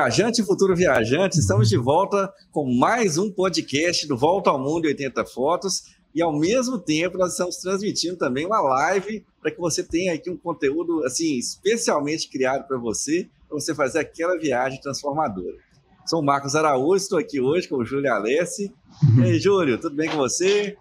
[0.00, 4.86] Viajante e futuro viajante, estamos de volta com mais um podcast do Volta ao Mundo
[4.86, 9.82] 80 Fotos e ao mesmo tempo nós estamos transmitindo também uma live para que você
[9.82, 15.58] tenha aqui um conteúdo assim especialmente criado para você, para você fazer aquela viagem transformadora.
[16.06, 18.72] Sou o Marcos Araújo, estou aqui hoje com o Júlio Alessi.
[19.18, 20.78] E aí, Júlio, tudo bem com você?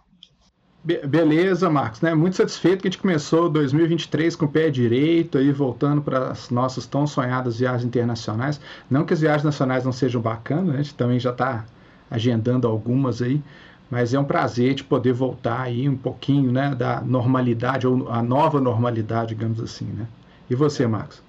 [0.81, 2.15] Be beleza, Marcos, né?
[2.15, 6.49] Muito satisfeito que a gente começou 2023 com o pé direito, aí voltando para as
[6.49, 8.61] nossas tão sonhadas viagens internacionais.
[8.89, 10.79] Não que as viagens nacionais não sejam bacanas, né?
[10.79, 11.65] a gente também já está
[12.09, 13.41] agendando algumas aí,
[13.89, 18.23] mas é um prazer de poder voltar aí um pouquinho, né, da normalidade ou a
[18.23, 20.07] nova normalidade, digamos assim, né?
[20.49, 21.21] E você, Marcos?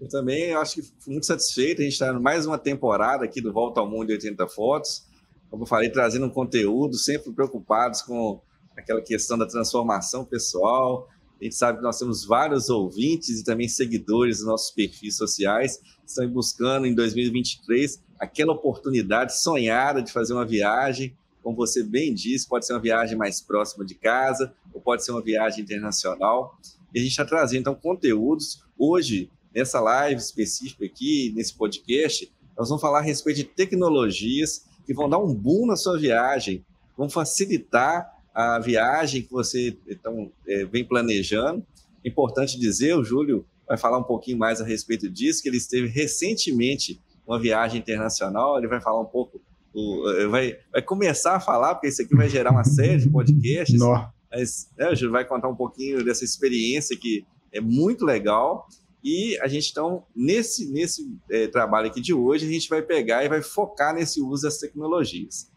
[0.00, 1.80] Eu também acho que fui muito satisfeito.
[1.80, 5.06] A gente está mais uma temporada aqui do Volta ao Mundo 80 Fotos.
[5.48, 8.42] Como eu falei, trazendo um conteúdo, sempre preocupados com
[8.76, 11.08] aquela questão da transformação pessoal.
[11.40, 15.78] A gente sabe que nós temos vários ouvintes e também seguidores dos nossos perfis sociais
[15.78, 21.14] que estão buscando em 2023 aquela oportunidade sonhada de fazer uma viagem.
[21.42, 25.12] Como você bem disse, pode ser uma viagem mais próxima de casa ou pode ser
[25.12, 26.58] uma viagem internacional.
[26.94, 28.64] E a gente está trazendo então conteúdos.
[28.78, 34.94] Hoje, nessa live específica aqui, nesse podcast, nós vamos falar a respeito de tecnologias que
[34.94, 36.64] vão dar um boom na sua viagem,
[36.96, 41.64] vão facilitar a viagem que você então, é, vem planejando.
[42.04, 45.88] Importante dizer, o Júlio vai falar um pouquinho mais a respeito disso, que ele esteve
[45.88, 49.40] recentemente uma viagem internacional, ele vai falar um pouco,
[49.74, 53.78] o, vai, vai começar a falar, porque isso aqui vai gerar uma série de podcasts,
[53.78, 54.06] Não.
[54.30, 58.68] mas né, o Júlio vai contar um pouquinho dessa experiência que é muito legal,
[59.02, 63.24] e a gente, então, nesse, nesse é, trabalho aqui de hoje, a gente vai pegar
[63.24, 65.50] e vai focar nesse uso das tecnologias.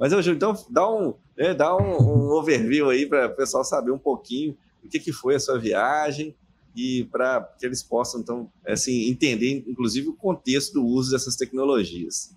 [0.00, 3.90] Mas, Júlio, então dá um, né, dá um, um overview aí para o pessoal saber
[3.90, 6.34] um pouquinho o que, que foi a sua viagem
[6.74, 12.34] e para que eles possam, então, assim, entender, inclusive, o contexto do uso dessas tecnologias.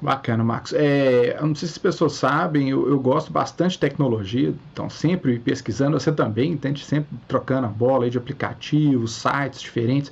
[0.00, 0.72] Bacana, Marcos.
[0.72, 4.88] É, eu não sei se as pessoas sabem, eu, eu, gosto bastante de tecnologia, então
[4.88, 6.82] sempre pesquisando, você também, entende?
[6.82, 10.10] Sempre trocando a bola de aplicativos, sites diferentes.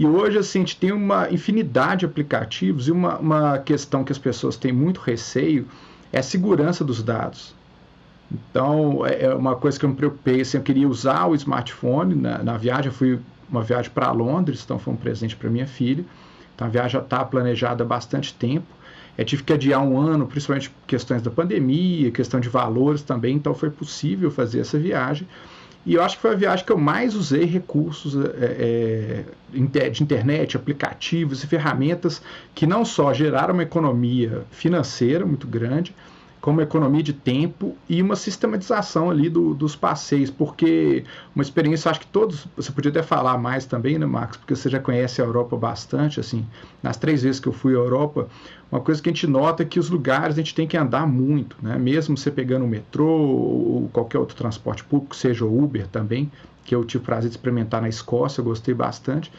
[0.00, 4.10] E hoje, assim, a gente tem uma infinidade de aplicativos e uma, uma questão que
[4.10, 5.68] as pessoas têm muito receio
[6.10, 7.54] é a segurança dos dados.
[8.32, 12.14] Então, é, é uma coisa que eu me preocupei, assim, eu queria usar o smartphone
[12.14, 15.66] na, na viagem, eu fui uma viagem para Londres, então foi um presente para minha
[15.66, 16.02] filha.
[16.54, 18.68] Então, a viagem já está planejada há bastante tempo.
[19.18, 23.54] Eu tive que adiar um ano, principalmente questões da pandemia, questão de valores também, então
[23.54, 25.28] foi possível fazer essa viagem.
[25.84, 30.56] E eu acho que foi a viagem que eu mais usei recursos é, de internet,
[30.56, 32.20] aplicativos e ferramentas
[32.54, 35.94] que não só geraram uma economia financeira muito grande,
[36.40, 42.00] como economia de tempo e uma sistematização ali do, dos passeios, porque uma experiência, acho
[42.00, 45.24] que todos, você podia até falar mais também, né, Marcos, porque você já conhece a
[45.24, 46.46] Europa bastante, assim,
[46.82, 48.26] nas três vezes que eu fui à Europa,
[48.72, 51.06] uma coisa que a gente nota é que os lugares a gente tem que andar
[51.06, 55.86] muito, né, mesmo você pegando o metrô ou qualquer outro transporte público, seja o Uber
[55.88, 56.30] também,
[56.64, 59.30] que eu tive o prazer de experimentar na Escócia, eu gostei bastante,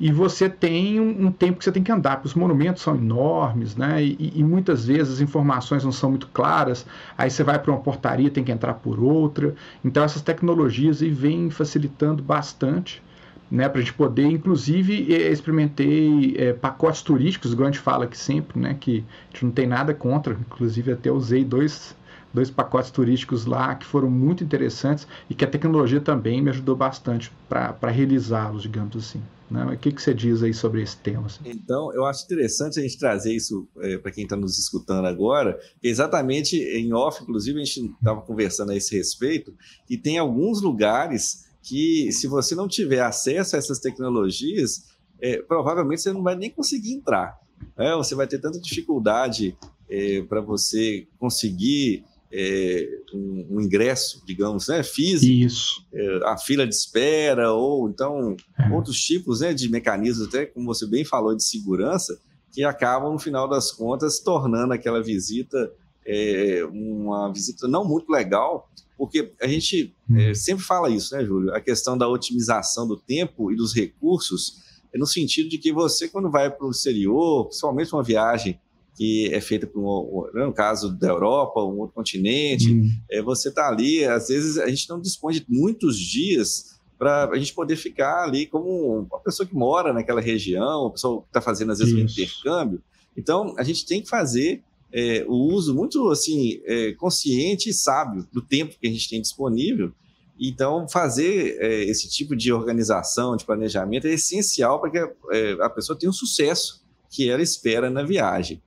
[0.00, 2.96] e você tem um, um, tempo que você tem que andar, porque os monumentos são
[2.96, 4.02] enormes, né?
[4.02, 6.86] E, e, muitas vezes as informações não são muito claras,
[7.18, 9.54] aí você vai para uma portaria, tem que entrar por outra.
[9.84, 13.02] Então essas tecnologias aí vêm facilitando bastante.
[13.50, 18.16] Né, para a gente poder, inclusive, experimentei é, pacotes turísticos, igual a gente fala aqui
[18.16, 21.96] sempre, né, que a gente não tem nada contra, inclusive até usei dois
[22.32, 26.76] dois pacotes turísticos lá que foram muito interessantes e que a tecnologia também me ajudou
[26.76, 29.20] bastante para realizá-los, digamos assim.
[29.50, 29.64] Né?
[29.64, 31.26] O que, que você diz aí sobre esse tema?
[31.26, 31.40] Assim?
[31.44, 35.58] Então, eu acho interessante a gente trazer isso é, para quem está nos escutando agora,
[35.82, 39.52] exatamente em off, inclusive, a gente estava conversando a esse respeito,
[39.86, 44.84] que tem alguns lugares que, se você não tiver acesso a essas tecnologias,
[45.20, 47.38] é, provavelmente você não vai nem conseguir entrar.
[47.76, 47.94] Né?
[47.96, 49.56] Você vai ter tanta dificuldade
[49.88, 55.84] é, para você conseguir é, um, um, ingresso, digamos, né, físico, Isso.
[55.92, 58.68] É, a fila de espera, ou então é.
[58.70, 62.20] outros tipos né, de mecanismos, até como você bem falou, de segurança,
[62.52, 65.72] que acabam, no final das contas, tornando aquela visita
[66.06, 70.34] é, uma visita não muito legal, porque a gente hum.
[70.34, 71.54] sempre fala isso, né, Júlio?
[71.54, 74.60] A questão da otimização do tempo e dos recursos
[74.92, 78.60] é no sentido de que você, quando vai para o exterior, principalmente uma viagem
[78.96, 82.88] que é feita por um, né, no caso da Europa, um outro continente, hum.
[83.10, 87.38] é, você está ali, às vezes a gente não dispõe de muitos dias para a
[87.38, 91.40] gente poder ficar ali como uma pessoa que mora naquela região, uma pessoa que está
[91.40, 92.02] fazendo às vezes Isso.
[92.02, 92.82] um intercâmbio.
[93.16, 94.62] Então, a gente tem que fazer
[94.92, 99.20] é, o uso muito assim é, consciente e sábio do tempo que a gente tem
[99.20, 99.92] disponível.
[100.38, 105.52] Então, fazer é, esse tipo de organização, de planejamento é essencial para que a, é,
[105.60, 108.62] a pessoa tenha o um sucesso que ela espera na viagem.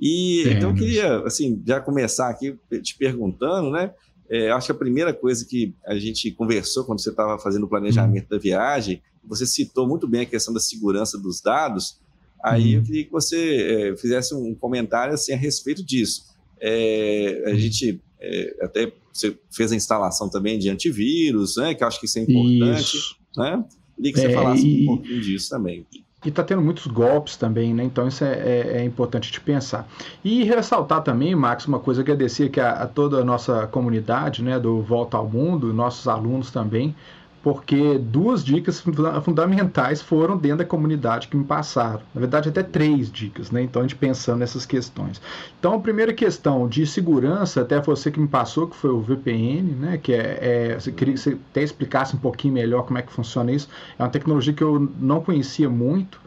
[0.00, 3.92] E então eu queria assim já começar aqui te perguntando, né?
[4.30, 7.68] É, acho que a primeira coisa que a gente conversou quando você estava fazendo o
[7.68, 8.38] planejamento uhum.
[8.38, 11.98] da viagem, você citou muito bem a questão da segurança dos dados.
[12.42, 12.80] Aí uhum.
[12.80, 16.26] eu queria que você é, fizesse um comentário assim, a respeito disso.
[16.60, 17.58] É, a uhum.
[17.58, 21.74] gente é, até você fez a instalação também de antivírus, né?
[21.74, 22.96] Que acho que isso é importante.
[22.96, 23.16] Isso.
[23.36, 23.64] Né?
[23.96, 24.82] Queria que você é, falasse e...
[24.82, 25.84] um pouquinho disso também.
[26.24, 27.82] E está tendo muitos golpes também, né?
[27.82, 29.88] Então isso é, é, é, importante de pensar.
[30.22, 34.58] E ressaltar também, Max, uma coisa, agradecer que a, a toda a nossa comunidade, né,
[34.60, 36.94] do Volta ao Mundo, nossos alunos também,
[37.42, 38.82] porque duas dicas
[39.24, 42.02] fundamentais foram dentro da comunidade que me passaram.
[42.14, 43.62] Na verdade, até três dicas, né?
[43.62, 45.20] Então, a gente pensando nessas questões.
[45.58, 49.72] Então, a primeira questão de segurança, até você que me passou, que foi o VPN,
[49.72, 49.98] né?
[49.98, 53.12] Que é, é você queria que você até explicasse um pouquinho melhor como é que
[53.12, 53.68] funciona isso.
[53.98, 56.20] É uma tecnologia que eu não conhecia muito.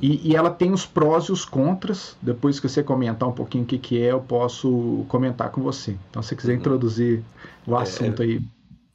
[0.00, 2.16] E, e, ela tem os prós e os contras.
[2.22, 5.96] Depois que você comentar um pouquinho o que, que é, eu posso comentar com você.
[6.10, 6.58] Então, se você quiser uhum.
[6.58, 7.24] introduzir
[7.66, 8.42] o é, assunto é, aí.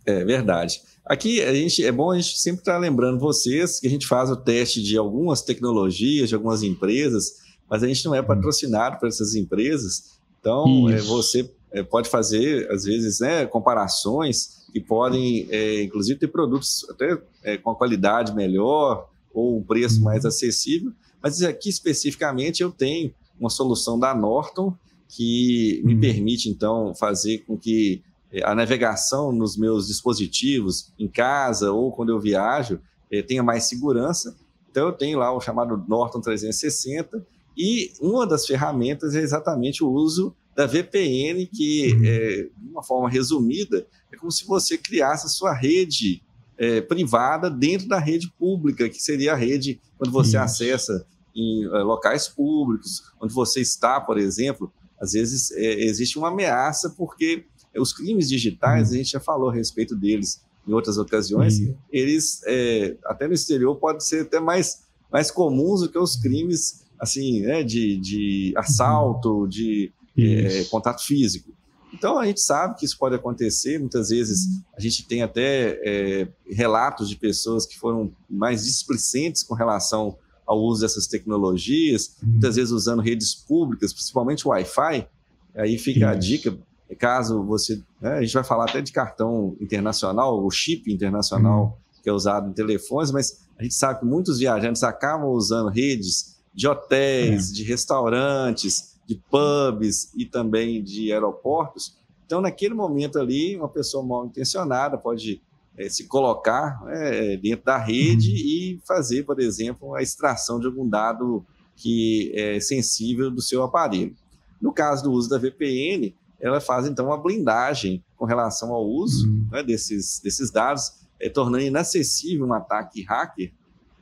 [0.05, 0.79] É verdade.
[1.05, 4.07] Aqui a gente, é bom a gente sempre estar tá lembrando vocês que a gente
[4.07, 8.27] faz o teste de algumas tecnologias, de algumas empresas, mas a gente não é uhum.
[8.27, 10.15] patrocinado por essas empresas.
[10.39, 16.27] Então, é, você é, pode fazer, às vezes, né, comparações que podem, é, inclusive, ter
[16.27, 20.29] produtos até é, com a qualidade melhor ou um preço mais uhum.
[20.29, 20.91] acessível.
[21.21, 24.73] Mas aqui, especificamente, eu tenho uma solução da Norton
[25.09, 25.99] que me uhum.
[25.99, 28.01] permite, então, fazer com que
[28.43, 32.79] a navegação nos meus dispositivos, em casa ou quando eu viajo,
[33.11, 34.35] eh, tenha mais segurança.
[34.69, 37.25] Então, eu tenho lá o chamado Norton 360
[37.57, 43.09] e uma das ferramentas é exatamente o uso da VPN, que, é, de uma forma
[43.09, 46.21] resumida, é como se você criasse a sua rede
[46.57, 50.39] é, privada dentro da rede pública, que seria a rede quando você Isso.
[50.39, 51.05] acessa
[51.35, 57.45] em é, locais públicos, onde você está, por exemplo, às vezes existe uma ameaça porque
[57.79, 58.95] os crimes digitais, uhum.
[58.95, 61.75] a gente já falou a respeito deles em outras ocasiões, uhum.
[61.91, 66.85] eles, é, até no exterior, podem ser até mais, mais comuns do que os crimes
[66.99, 71.53] assim, né, de, de assalto, de é, contato físico.
[71.93, 76.27] Então, a gente sabe que isso pode acontecer, muitas vezes a gente tem até é,
[76.49, 82.71] relatos de pessoas que foram mais displicentes com relação ao uso dessas tecnologias, muitas vezes
[82.71, 85.07] usando redes públicas, principalmente o Wi-Fi.
[85.55, 86.09] Aí fica Isso.
[86.09, 86.57] a dica
[86.93, 87.81] caso você.
[87.99, 92.01] Né, a gente vai falar até de cartão internacional, o chip internacional uhum.
[92.03, 96.35] que é usado em telefones, mas a gente sabe que muitos viajantes acabam usando redes
[96.53, 101.97] de hotéis, de restaurantes, de pubs e também de aeroportos.
[102.25, 105.41] Então, naquele momento ali, uma pessoa mal intencionada pode
[105.77, 108.35] é, se colocar é, dentro da rede uhum.
[108.35, 111.45] e fazer, por exemplo, a extração de algum dado
[111.75, 114.15] que é sensível do seu aparelho.
[114.61, 119.27] No caso do uso da VPN, ela faz então uma blindagem com relação ao uso
[119.27, 119.47] uhum.
[119.51, 123.53] né, desses, desses dados, é, tornando inacessível um ataque hacker.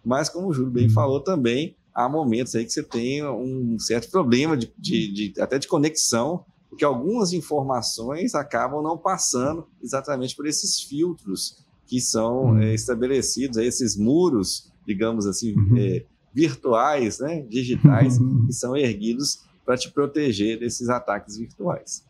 [0.04, 0.94] Mas, como o Júlio bem uhum.
[0.94, 5.58] falou também, há momentos aí que você tem um certo problema de, de, de, até
[5.58, 12.60] de conexão, porque algumas informações acabam não passando exatamente por esses filtros que são uhum.
[12.60, 15.78] é, estabelecidos, esses muros, digamos assim, uhum.
[15.78, 18.48] é, virtuais, né, digitais, uhum.
[18.48, 22.04] que são erguidos para te proteger desses ataques virtuais.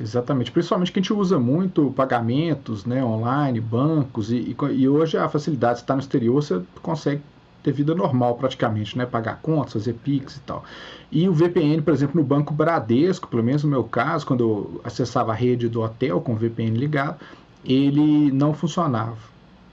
[0.00, 5.28] Exatamente, principalmente que a gente usa muito pagamentos né, online, bancos, e, e hoje a
[5.28, 7.22] facilidade de estar no exterior, você consegue
[7.64, 9.06] ter vida normal praticamente, né?
[9.06, 10.62] Pagar contas, fazer Pix e tal.
[11.10, 14.80] E o VPN, por exemplo, no Banco Bradesco, pelo menos no meu caso, quando eu
[14.84, 17.18] acessava a rede do hotel com o VPN ligado,
[17.64, 19.16] ele não funcionava.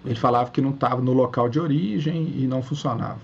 [0.05, 3.19] Ele falava que não estava no local de origem e não funcionava.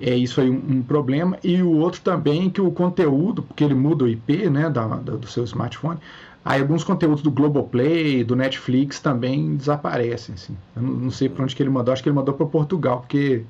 [0.00, 1.38] É isso aí um, problema.
[1.44, 5.16] E o outro também que o conteúdo, porque ele muda o IP né, da, da,
[5.16, 5.98] do seu smartphone,
[6.44, 10.34] aí alguns conteúdos do Globoplay, do Netflix também desaparecem.
[10.34, 10.56] Assim.
[10.74, 13.00] Eu não, não sei para onde que ele mandou, acho que ele mandou para Portugal,
[13.00, 13.44] porque,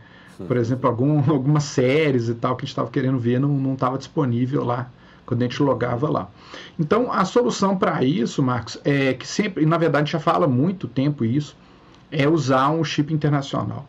[0.49, 3.97] por exemplo, algum, algumas séries e tal que a gente estava querendo ver não estava
[3.97, 4.91] disponível lá
[5.31, 6.29] quando a gente logava lá.
[6.77, 10.89] Então, a solução para isso, Marcos, é que sempre, e na verdade já fala muito
[10.89, 11.57] tempo isso,
[12.11, 13.87] é usar um chip internacional.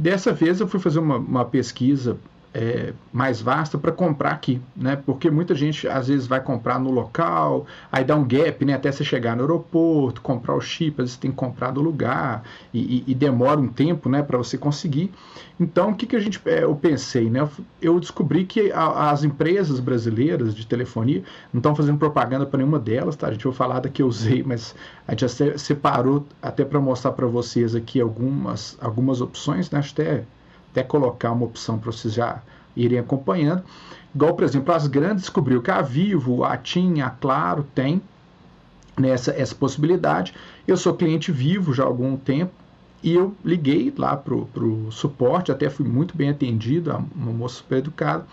[0.00, 2.16] Dessa vez eu fui fazer uma, uma pesquisa
[2.52, 4.96] é, mais vasta para comprar aqui, né?
[4.96, 8.74] Porque muita gente às vezes vai comprar no local, aí dá um gap, né?
[8.74, 12.42] Até você chegar no aeroporto, comprar o chip, às vezes tem que comprar do lugar
[12.74, 14.22] e, e, e demora um tempo, né?
[14.22, 15.12] Para você conseguir.
[15.60, 17.48] Então, o que, que a gente, é, eu pensei, né?
[17.80, 22.80] Eu descobri que a, as empresas brasileiras de telefonia não estão fazendo propaganda para nenhuma
[22.80, 23.28] delas, tá?
[23.28, 24.74] A gente vai falar da que eu usei, mas
[25.06, 29.80] a gente já separou até para mostrar para vocês aqui algumas, algumas opções, né?
[29.88, 30.24] Até
[30.70, 32.42] até colocar uma opção para vocês já
[32.76, 33.62] irem acompanhando.
[34.14, 38.02] Igual, por exemplo, as grandes descobriu que a Vivo, a TIM, a Claro tem
[38.98, 40.34] nessa essa possibilidade.
[40.66, 42.52] Eu sou cliente Vivo já há algum tempo
[43.02, 47.78] e eu liguei lá para o suporte, até fui muito bem atendido, uma moça super
[47.78, 48.26] educada.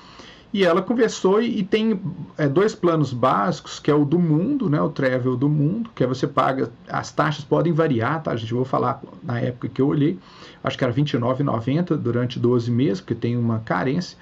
[0.58, 2.02] E ela conversou e, e tem
[2.36, 6.04] é, dois planos básicos, que é o do mundo, né, o travel do mundo, que
[6.04, 8.32] é você paga, as taxas podem variar, tá?
[8.32, 10.18] A gente vou falar na época que eu olhei,
[10.64, 14.18] acho que era R$29,90 durante 12 meses, porque tem uma carência.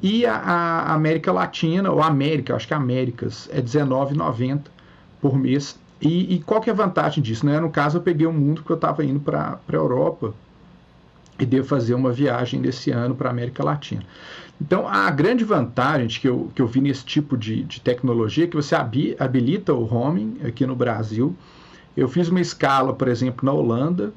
[0.00, 4.60] E a, a, América Latina, ou América, acho que Américas, é R$19,90
[5.20, 5.76] por mês.
[6.00, 7.44] E, e, qual que é a vantagem disso?
[7.44, 7.58] Né?
[7.58, 10.32] No caso, eu peguei o mundo que eu estava indo para a Europa
[11.38, 14.02] e devo fazer uma viagem desse ano para a América Latina.
[14.60, 18.46] Então, a grande vantagem que eu, que eu vi nesse tipo de, de tecnologia é
[18.46, 21.34] que você habilita o roaming aqui no Brasil.
[21.96, 24.12] Eu fiz uma escala, por exemplo, na Holanda,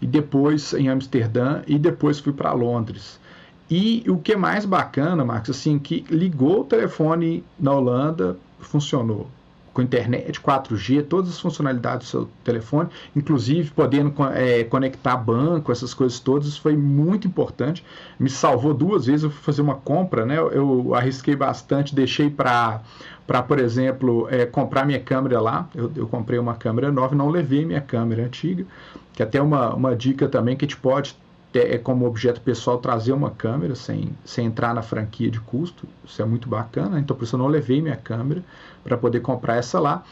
[0.00, 3.20] e depois em Amsterdã, e depois fui para Londres.
[3.70, 9.28] E o que é mais bacana, Marcos, assim, que ligou o telefone na Holanda, funcionou
[9.76, 15.92] com internet, 4G, todas as funcionalidades do seu telefone, inclusive podendo é, conectar banco, essas
[15.92, 17.84] coisas todas, isso foi muito importante.
[18.18, 20.38] Me salvou duas vezes, eu fui fazer uma compra, né?
[20.38, 22.80] Eu arrisquei bastante, deixei para
[23.26, 25.68] para, por exemplo, é, comprar minha câmera lá.
[25.74, 28.64] Eu, eu, comprei uma câmera nova não levei minha câmera antiga,
[29.12, 31.18] que até uma, uma dica também que a gente pode
[31.58, 35.86] é como objeto pessoal trazer uma câmera sem, sem entrar na franquia de custo.
[36.04, 38.42] Isso é muito bacana, então por isso eu não levei minha câmera
[38.82, 40.02] para poder comprar essa lá.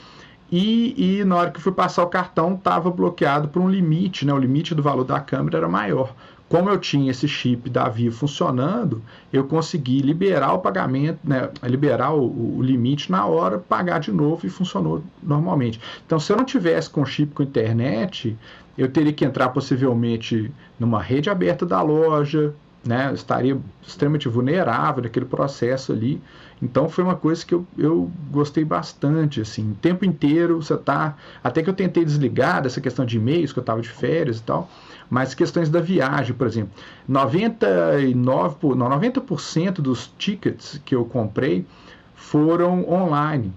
[0.52, 4.32] E, e, na hora que fui passar o cartão, estava bloqueado por um limite, né?
[4.32, 6.14] O limite do valor da câmera era maior.
[6.48, 11.50] Como eu tinha esse chip da Vivo funcionando, eu consegui liberar o pagamento, né?
[11.64, 15.80] liberar o, o, limite na hora, pagar de novo e funcionou normalmente.
[16.06, 18.36] Então, se eu não tivesse com chip com internet,
[18.76, 22.54] eu teria que entrar possivelmente numa rede aberta da loja,
[22.84, 23.08] né?
[23.08, 26.20] Eu estaria extremamente vulnerável naquele processo ali.
[26.62, 31.16] Então foi uma coisa que eu, eu gostei bastante, assim, o tempo inteiro você tá,
[31.42, 34.42] até que eu tentei desligar dessa questão de e-mails, que eu estava de férias e
[34.42, 34.70] tal,
[35.10, 36.72] mas questões da viagem, por exemplo,
[37.06, 41.66] 99, não, 90% dos tickets que eu comprei
[42.14, 43.52] foram online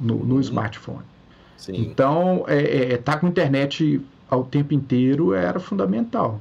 [0.00, 0.40] no, no uhum.
[0.40, 1.04] smartphone.
[1.56, 1.72] Sim.
[1.76, 6.40] Então, é, é, tá com internet ao tempo inteiro era fundamental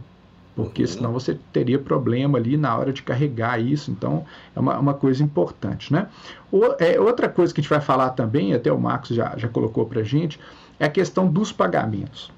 [0.57, 0.87] porque uhum.
[0.87, 4.25] senão você teria problema ali na hora de carregar isso, então
[4.55, 6.07] é uma, uma coisa importante, né?
[6.51, 9.47] O, é, outra coisa que a gente vai falar também, até o Marcos já, já
[9.47, 10.39] colocou para a gente,
[10.79, 12.31] é a questão dos pagamentos.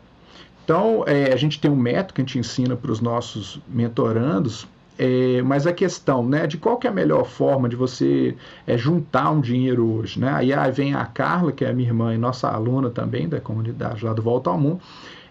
[0.65, 4.68] Então, é, a gente tem um método que a gente ensina para os nossos mentorandos,
[4.98, 8.36] é, mas a questão né, de qual que é a melhor forma de você
[8.68, 10.20] é, juntar um dinheiro hoje.
[10.20, 10.29] Né?
[10.29, 13.39] Aí, aí vem a Carla, que é a minha irmã e nossa aluna também da
[13.39, 14.82] comunidade lá do Volta ao Mundo,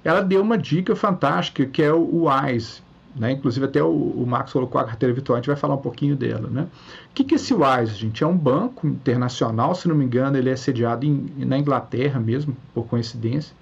[0.05, 2.83] ela deu uma dica fantástica que é o WISE.
[3.17, 3.33] Né?
[3.33, 6.15] Inclusive até o, o Max colocou a carteira virtual, a gente vai falar um pouquinho
[6.15, 6.49] dela.
[6.49, 6.63] Né?
[7.11, 8.23] O que, que é esse WISE, gente?
[8.23, 12.57] É um banco internacional, se não me engano, ele é sediado em, na Inglaterra mesmo,
[12.73, 13.55] por coincidência,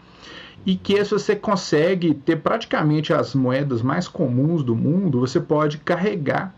[0.64, 5.78] e que se você consegue ter praticamente as moedas mais comuns do mundo, você pode
[5.78, 6.52] carregar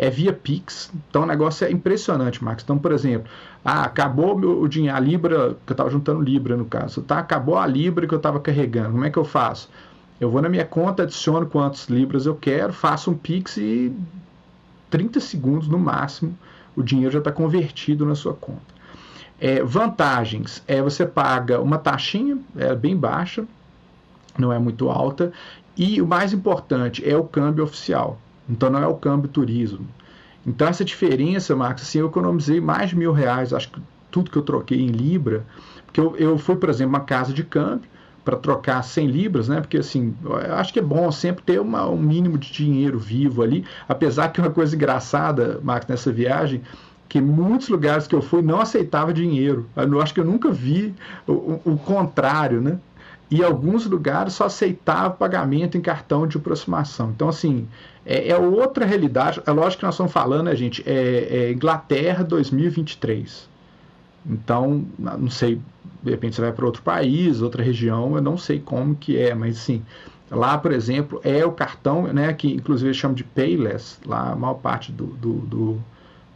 [0.00, 0.90] é via Pix.
[1.10, 2.62] Então o negócio é impressionante, Max.
[2.62, 3.30] Então, por exemplo,
[3.64, 7.18] ah, acabou o dinheiro, a Libra, que eu estava juntando Libra no caso, tá?
[7.18, 8.92] Acabou a Libra que eu estava carregando.
[8.92, 9.68] Como é que eu faço?
[10.20, 13.92] Eu vou na minha conta, adiciono quantos Libras eu quero, faço um Pix e
[14.90, 16.36] 30 segundos no máximo
[16.76, 18.80] o dinheiro já está convertido na sua conta.
[19.38, 23.44] É, vantagens é você paga uma taxinha é bem baixa,
[24.38, 25.32] não é muito alta,
[25.76, 28.18] e o mais importante é o câmbio oficial.
[28.48, 29.86] Então não é o câmbio turismo.
[30.46, 33.80] Então essa diferença, Marcos, assim, eu economizei mais de mil reais, acho que
[34.10, 35.44] tudo que eu troquei em Libra,
[35.86, 37.88] porque eu, eu fui, por exemplo, uma casa de câmbio
[38.24, 39.60] para trocar 100 libras, né?
[39.60, 43.42] Porque assim, eu acho que é bom sempre ter uma, um mínimo de dinheiro vivo
[43.42, 46.62] ali, apesar que uma coisa engraçada, Marcos, nessa viagem,
[47.08, 49.66] que muitos lugares que eu fui não aceitava dinheiro.
[49.76, 50.94] Eu acho que eu nunca vi
[51.26, 52.78] o, o contrário, né?
[53.30, 57.10] E alguns lugares só aceitava pagamento em cartão de aproximação.
[57.10, 57.68] Então, assim,
[58.04, 59.40] é, é, outra realidade.
[59.46, 60.82] É lógico que nós estamos falando, né, gente?
[60.84, 63.48] É, é Inglaterra 2023.
[64.26, 65.60] Então, não sei,
[66.02, 69.34] de repente você vai para outro país, outra região, eu não sei como que é,
[69.34, 69.82] mas assim,
[70.30, 74.54] Lá, por exemplo, é o cartão, né, que inclusive chama de Payless, lá a maior
[74.54, 75.84] parte do, do, do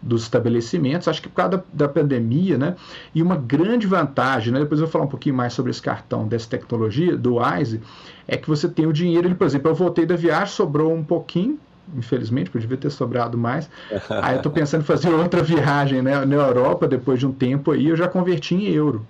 [0.05, 2.77] dos estabelecimentos, acho que por causa da, da, pandemia, né?
[3.15, 4.61] E uma grande vantagem, né?
[4.61, 7.81] Depois eu vou falar um pouquinho mais sobre esse cartão dessa tecnologia do Wise,
[8.29, 11.03] é que você tem o dinheiro, ele, por exemplo, eu voltei da viagem, sobrou um
[11.03, 11.59] pouquinho,
[11.97, 13.69] infelizmente, porque devia ter sobrado mais.
[14.23, 17.71] Aí eu estou pensando em fazer outra viagem né, na Europa, depois de um tempo
[17.71, 19.07] aí, eu já converti em euro.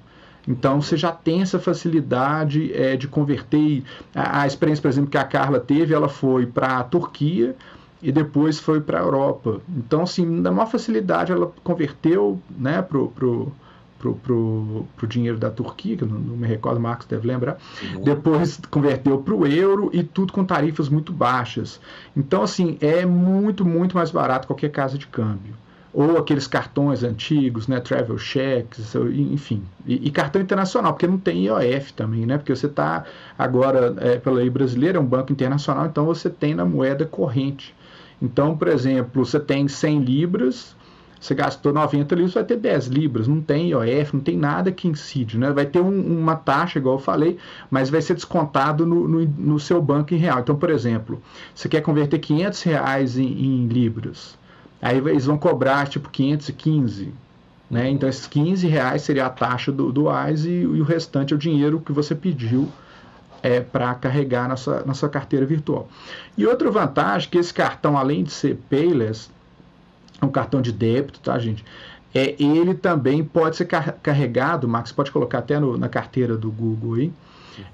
[0.46, 3.82] Então você já tem essa facilidade é, de converter.
[4.14, 7.56] A, a, experiência, por exemplo, que a Carla teve, ela foi para a Turquia
[8.04, 9.62] e depois foi para a Europa.
[9.66, 13.50] Então, assim, na maior facilidade ela converteu né, pro, pro,
[13.99, 17.26] pro, pro, pro dinheiro da Turquia, que eu não, não me recordo, o Marcos deve
[17.26, 17.56] lembrar.
[17.82, 18.02] Uhum.
[18.02, 21.80] Depois converteu para o euro e tudo com tarifas muito baixas.
[22.14, 25.54] Então, assim, é muito, muito mais barato qualquer casa de câmbio
[25.94, 31.44] ou aqueles cartões antigos, né, travel checks, enfim, e, e, cartão internacional, porque não tem
[31.44, 33.04] IOF também, né, porque você está
[33.38, 37.73] agora, é, pela lei brasileira, é um banco internacional, então você tem na moeda corrente.
[38.21, 40.76] Então, por exemplo, você tem 100 libras,
[41.21, 44.87] você gastou 90 libras, vai ter 10 libras, não tem IOF, não tem nada que
[44.87, 45.52] incide, né?
[45.52, 47.38] Vai ter um, uma taxa, igual eu falei,
[47.71, 50.40] mas vai ser descontado no, no, no, seu banco em real.
[50.40, 51.23] Então, por exemplo,
[51.54, 54.37] você quer converter 500 reais em, em libras,
[54.85, 57.11] Aí eles vão cobrar tipo 515.
[57.71, 57.88] Né?
[57.88, 61.37] Então esses 15 reais seria a taxa do, do AIS e, e o restante é
[61.37, 62.68] o dinheiro que você pediu
[63.44, 65.86] é, para carregar na sua, na sua carteira virtual.
[66.34, 69.28] E outra vantagem que esse cartão, além de ser payless,
[70.20, 71.62] é um cartão de débito, tá, gente?
[72.14, 76.50] É, ele também pode ser car carregado, Max, pode colocar até no, na carteira do
[76.50, 77.12] Google aí,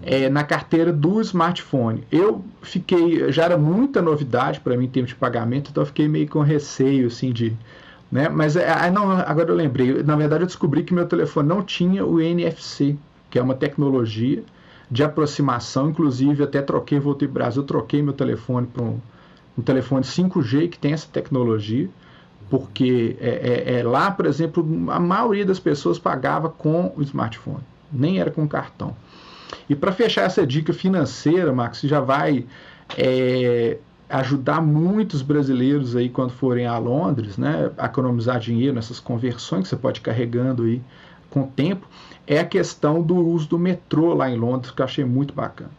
[0.02, 2.02] é, na carteira do smartphone.
[2.10, 6.08] Eu fiquei, já era muita novidade para mim em termos de pagamento, então eu fiquei
[6.08, 7.56] meio com receio assim de,
[8.10, 8.28] né?
[8.28, 10.02] Mas é, não, agora eu lembrei.
[10.02, 12.96] Na verdade eu descobri que meu telefone não tinha o NFC,
[13.30, 14.42] que é uma tecnologia
[14.90, 15.90] de aproximação.
[15.90, 18.98] Inclusive até troquei, voltei para o Brasil, troquei meu telefone para um,
[19.56, 21.88] um telefone 5G que tem essa tecnologia
[22.50, 27.62] porque é, é, é, lá, por exemplo, a maioria das pessoas pagava com o smartphone,
[27.92, 28.94] nem era com cartão.
[29.68, 32.44] E para fechar essa dica financeira, Max, já vai
[32.98, 39.62] é, ajudar muitos brasileiros aí quando forem a Londres, né, a economizar dinheiro nessas conversões
[39.62, 40.82] que você pode ir carregando aí
[41.30, 41.86] com o tempo,
[42.30, 45.72] é a questão do uso do metrô lá em Londres, que eu achei muito bacana.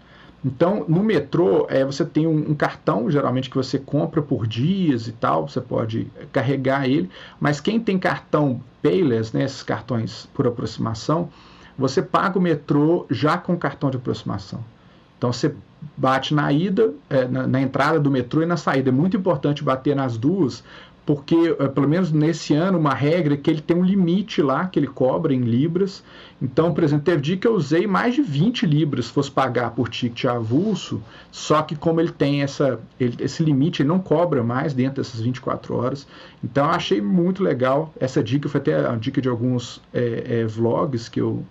[0.43, 5.07] Então, no metrô, é, você tem um, um, cartão, geralmente, que você compra por dias
[5.07, 7.09] e tal, você pode carregar ele,
[7.39, 11.29] mas quem tem cartão Payless, né, esses cartões por aproximação,
[11.77, 14.61] você paga o metrô já com cartão de aproximação.
[15.17, 15.55] Então você
[15.95, 18.89] bate na ida, é, na, na, entrada do metrô e na saída.
[18.89, 20.63] É muito importante bater nas duas,
[21.05, 24.67] porque, é, pelo menos nesse ano, uma regra é que ele tem um limite lá
[24.67, 26.03] que ele cobra em libras.
[26.41, 29.71] Então, por exemplo, teve dia que eu usei mais de 20 libras se fosse pagar
[29.71, 34.43] por ticket avulso, só que como ele tem essa, ele, esse limite, ele não cobra
[34.43, 36.07] mais dentro dessas 24 horas.
[36.43, 38.47] Então, achei muito legal essa dica.
[38.47, 41.43] Foi até a dica de alguns é, é, vlogs que eu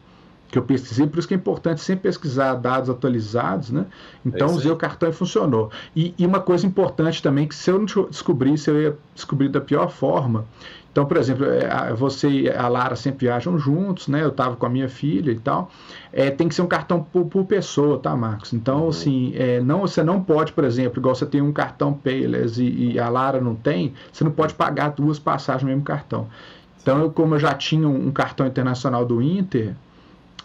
[0.51, 3.87] que eu pesquisei, por isso que é importante sempre pesquisar dados atualizados, né?
[4.27, 5.71] Então é usei o cartão e funcionou.
[5.95, 9.61] E, e, uma coisa importante também, que se eu não descobrisse, eu ia descobrir da
[9.61, 10.45] pior forma.
[10.91, 14.25] Então, por exemplo, é, você e a Lara sempre viajam juntos, né?
[14.25, 15.71] Eu estava com a minha filha e tal.
[16.13, 18.53] É, tem que ser um cartão por, por pessoa, tá, Marcos?
[18.53, 18.89] Então, uhum.
[18.89, 22.95] assim, é, não, você não pode, por exemplo, igual você tem um cartão Payless e,
[22.95, 26.27] e a Lara não tem, você não pode pagar duas passagens no mesmo cartão.
[26.83, 29.77] Então, eu, como eu já tinha um, um cartão internacional do Inter,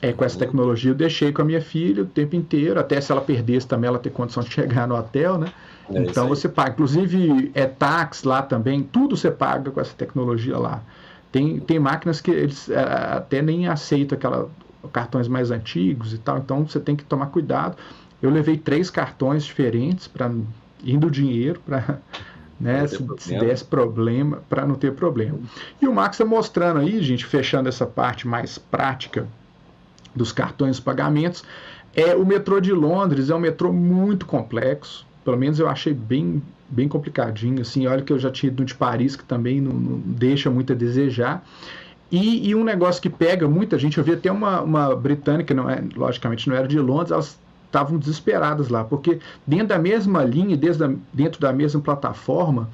[0.05, 3.11] é, com essa tecnologia eu deixei com a minha filha o tempo inteiro, até se
[3.11, 5.51] ela perdesse também ela ter condição de chegar no hotel, né?
[5.91, 6.71] É então você paga.
[6.71, 10.81] Inclusive é táxi lá também, tudo você paga com essa tecnologia lá.
[11.31, 14.47] Tem, tem máquinas que eles é, até nem aceitam aquela,
[14.93, 17.75] cartões mais antigos e tal, então você tem que tomar cuidado.
[18.21, 20.31] Eu levei três cartões diferentes para
[20.83, 21.99] indo dinheiro para
[22.59, 25.39] né, se, se desse problema, para não ter problema.
[25.81, 29.27] E o Max está mostrando aí, gente, fechando essa parte mais prática
[30.15, 31.43] dos cartões pagamentos.
[31.95, 36.41] É, o metrô de Londres é um metrô muito complexo, pelo menos eu achei bem,
[36.69, 37.61] bem complicadinho.
[37.61, 40.73] Assim, olha que eu já tinha ido de Paris, que também não, não deixa muito
[40.73, 41.43] a desejar.
[42.11, 45.69] E, e, um negócio que pega muita gente, eu vi até uma, uma britânica, não
[45.69, 50.55] é, logicamente não era de Londres, elas estavam desesperadas lá, porque dentro da mesma linha,
[50.55, 52.69] desde a, dentro da mesma plataforma,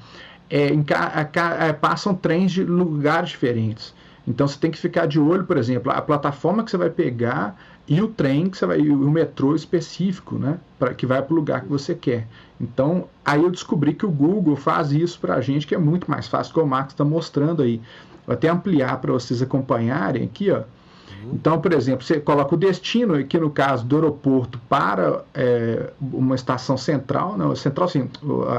[0.50, 3.94] é, em, a, a, é, passam trens de lugares diferentes.
[4.26, 7.56] Então você tem que ficar de olho, por exemplo, a plataforma que você vai pegar
[7.88, 11.36] e o trem que você vai, o metrô específico, né, para que vai para o
[11.36, 12.28] lugar que você quer.
[12.60, 16.10] Então aí eu descobri que o Google faz isso para a gente, que é muito
[16.10, 17.80] mais fácil, que o Max está mostrando aí.
[18.24, 20.58] Vou até ampliar para vocês acompanharem aqui, ó.
[20.58, 21.32] Uhum.
[21.34, 26.36] Então, por exemplo, você coloca o destino, aqui no caso do aeroporto, para é, uma
[26.36, 28.08] estação central, não, central sim,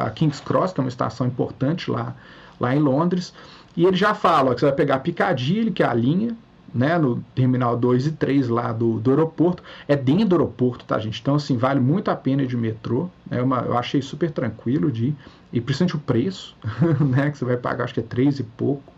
[0.01, 2.13] a King's Cross, que é uma estação importante lá,
[2.59, 3.33] lá em Londres,
[3.75, 6.35] e ele já fala que você vai pegar Piccadilly, que é a linha,
[6.73, 9.63] né, no terminal 2 e 3 lá do, do aeroporto.
[9.87, 11.19] É dentro do aeroporto, tá, gente?
[11.21, 13.09] Então, assim, vale muito a pena ir de metrô.
[13.29, 15.15] É uma, eu achei super tranquilo de ir.
[15.51, 16.55] E principalmente o preço,
[16.99, 18.93] né, que você vai pagar, acho que é 3 e pouco.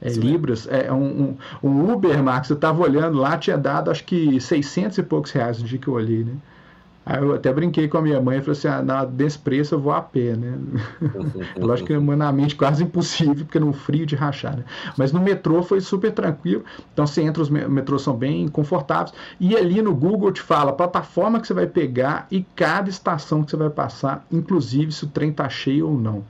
[0.00, 4.04] É, libras, é um, um, um Uber, Max, eu estava olhando lá, tinha dado acho
[4.04, 6.34] que 600 e poucos reais no dia que eu olhei, né?
[7.08, 9.80] Aí eu até brinquei com a minha mãe e falei assim: ah, desse preço eu
[9.80, 10.58] vou a pé, né?
[11.56, 14.64] Lógico que é humanamente quase impossível, porque no frio de rachar, né?
[14.94, 16.64] Mas no metrô foi super tranquilo.
[16.92, 19.14] Então você entra, os metrôs são bem confortáveis.
[19.40, 23.42] E ali no Google te fala a plataforma que você vai pegar e cada estação
[23.42, 26.22] que você vai passar, inclusive se o trem tá cheio ou não.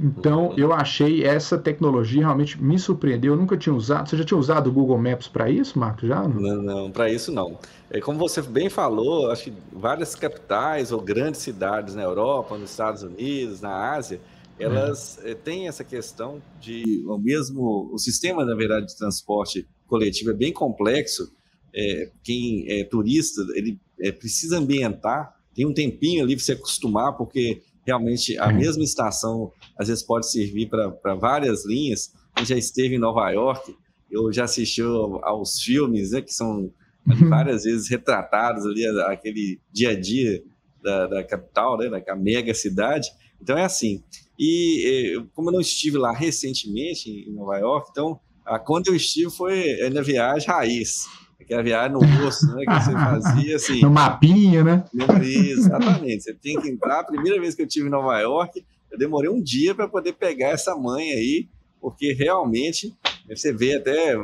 [0.00, 3.34] Então, eu achei essa tecnologia realmente me surpreendeu.
[3.34, 4.08] Eu nunca tinha usado.
[4.08, 6.06] Você já tinha usado o Google Maps para isso, Marco?
[6.06, 6.22] Já?
[6.22, 7.58] Não, não, não para isso não.
[7.90, 12.70] É, como você bem falou, acho que várias capitais ou grandes cidades na Europa, nos
[12.70, 14.20] Estados Unidos, na Ásia,
[14.58, 15.34] elas é.
[15.34, 20.52] têm essa questão de o mesmo o sistema na verdade de transporte coletivo é bem
[20.52, 21.32] complexo.
[21.74, 27.16] É, quem é turista ele é, precisa ambientar, tem um tempinho ali para se acostumar,
[27.16, 32.12] porque realmente a mesma estação às vezes pode servir para várias linhas.
[32.34, 33.74] Quem já esteve em Nova York,
[34.10, 36.72] eu já assisti aos filmes, né, que são
[37.06, 37.28] uhum.
[37.28, 40.42] várias vezes retratados ali, aquele dia a dia
[40.82, 43.08] da, da capital, né, da mega cidade.
[43.40, 44.02] Então é assim.
[44.38, 49.30] E como eu não estive lá recentemente em Nova York, então a, quando eu estive
[49.30, 51.06] foi na viagem raiz
[51.40, 52.64] aquela viagem no rosto, né?
[52.66, 53.80] Que você fazia assim.
[53.82, 54.84] No mapinha, né?
[55.22, 56.24] exatamente.
[56.24, 57.00] Você tem que entrar.
[57.00, 60.14] A primeira vez que eu estive em Nova York, eu demorei um dia para poder
[60.14, 61.48] pegar essa mãe aí,
[61.80, 62.94] porque realmente
[63.28, 64.14] você vê até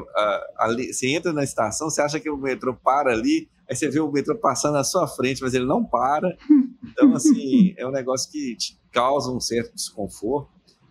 [0.58, 4.00] ali, você entra na estação, você acha que o metrô para ali, aí você vê
[4.00, 6.36] o metrô passando na sua frente, mas ele não para.
[6.82, 10.48] Então, assim, é um negócio que te causa um certo desconforto.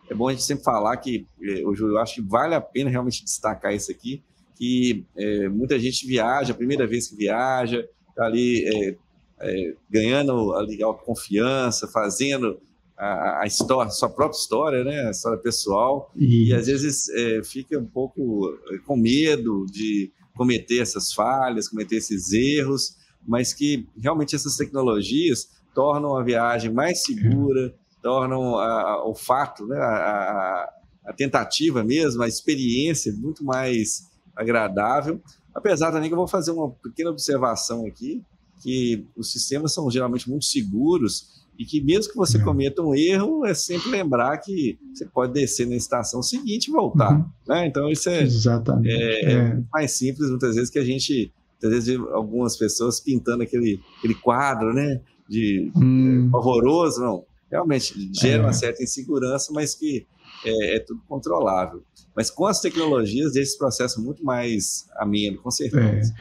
[0.09, 3.23] É bom a gente sempre falar que, eh, eu acho que vale a pena realmente
[3.23, 4.21] destacar isso aqui,
[4.55, 8.97] que é, muita gente viaja, a primeira vez que viaja, está ali é,
[9.39, 12.61] é, ganhando ali confiança, fazendo
[13.03, 16.51] a, a, história, sua própria história, né, a história pessoal, Isso.
[16.51, 21.97] e às vezes é, fica um pouco é, com medo de cometer essas falhas, cometer
[21.97, 22.95] esses erros,
[23.27, 29.65] mas que realmente essas tecnologias tornam a viagem mais segura, tornam a, a, o fato,
[29.65, 30.69] né, a,
[31.05, 35.21] a tentativa mesmo, a experiência muito mais agradável.
[35.53, 38.23] Apesar também que eu vou fazer uma pequena observação aqui,
[38.61, 42.41] que os sistemas são geralmente muito seguros e que mesmo que você é.
[42.41, 47.13] cometa um erro, é sempre lembrar que você pode descer na estação seguinte e voltar.
[47.13, 47.25] Uhum.
[47.47, 47.67] Né?
[47.67, 48.89] Então isso é, Exatamente.
[48.89, 49.63] É, é.
[49.71, 54.73] mais simples muitas vezes que a gente, muitas vezes algumas pessoas pintando aquele, aquele quadro,
[54.73, 56.29] né, de hum.
[56.31, 57.25] pavoroso, não.
[57.49, 58.53] Realmente gera uma é.
[58.53, 60.07] certa insegurança, mas que
[60.43, 61.83] é, é tudo controlável.
[62.15, 66.13] Mas com as tecnologias, esse processo é muito mais ameno, com certeza.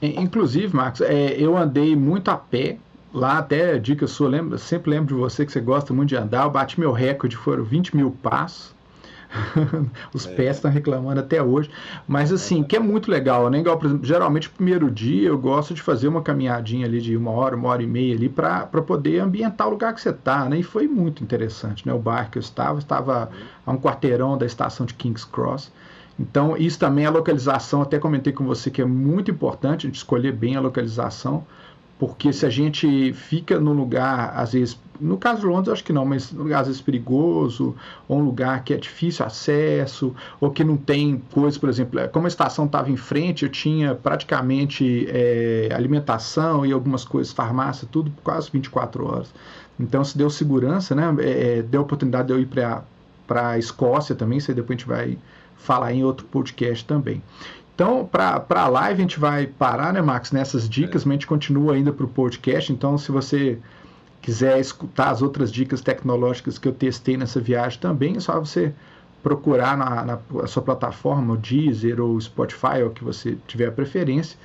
[0.00, 0.08] É.
[0.20, 2.78] Inclusive, Marcos, é, eu andei muito a pé.
[3.12, 6.44] Lá até, dica sua, lembro, sempre lembro de você que você gosta muito de andar.
[6.44, 8.74] Eu bati meu recorde, foram 20 mil passos.
[10.12, 10.34] Os é.
[10.34, 11.70] pés estão reclamando até hoje.
[12.06, 13.60] Mas assim, que é muito legal, né?
[13.60, 17.30] Igual, exemplo, geralmente o primeiro dia eu gosto de fazer uma caminhadinha ali de uma
[17.30, 20.58] hora, uma hora e meia ali para poder ambientar o lugar que você está, né?
[20.58, 21.92] E foi muito interessante, né?
[21.92, 23.30] O bairro que eu estava, estava
[23.64, 25.72] a um quarteirão da estação de King's Cross.
[26.18, 29.88] Então, isso também é a localização, até comentei com você que é muito importante a
[29.88, 31.46] gente escolher bem a localização,
[32.00, 35.92] porque se a gente fica num lugar, às vezes, no caso de Londres, acho que
[35.92, 37.76] não, mas um lugar às vezes perigoso,
[38.08, 42.08] ou um lugar que é difícil acesso, ou que não tem coisas, por exemplo, é,
[42.08, 47.86] como a estação estava em frente, eu tinha praticamente é, alimentação e algumas coisas, farmácia,
[47.92, 49.30] tudo quase 24 horas.
[49.78, 51.14] Então, se deu segurança, né?
[51.18, 52.82] É, é deu oportunidade de eu ir para
[53.28, 55.18] a Escócia também, isso aí depois a gente vai
[55.58, 57.22] falar em outro podcast também.
[57.74, 61.06] Então, para a live, a gente vai parar, né, Max, nessas dicas, é.
[61.06, 62.72] mas a gente continua ainda para o podcast.
[62.72, 63.58] Então, se você
[64.20, 68.72] quiser escutar as outras dicas tecnológicas que eu testei nessa viagem também, é só você
[69.22, 74.38] procurar na, na sua plataforma, o Deezer ou Spotify, ou que você tiver a preferência,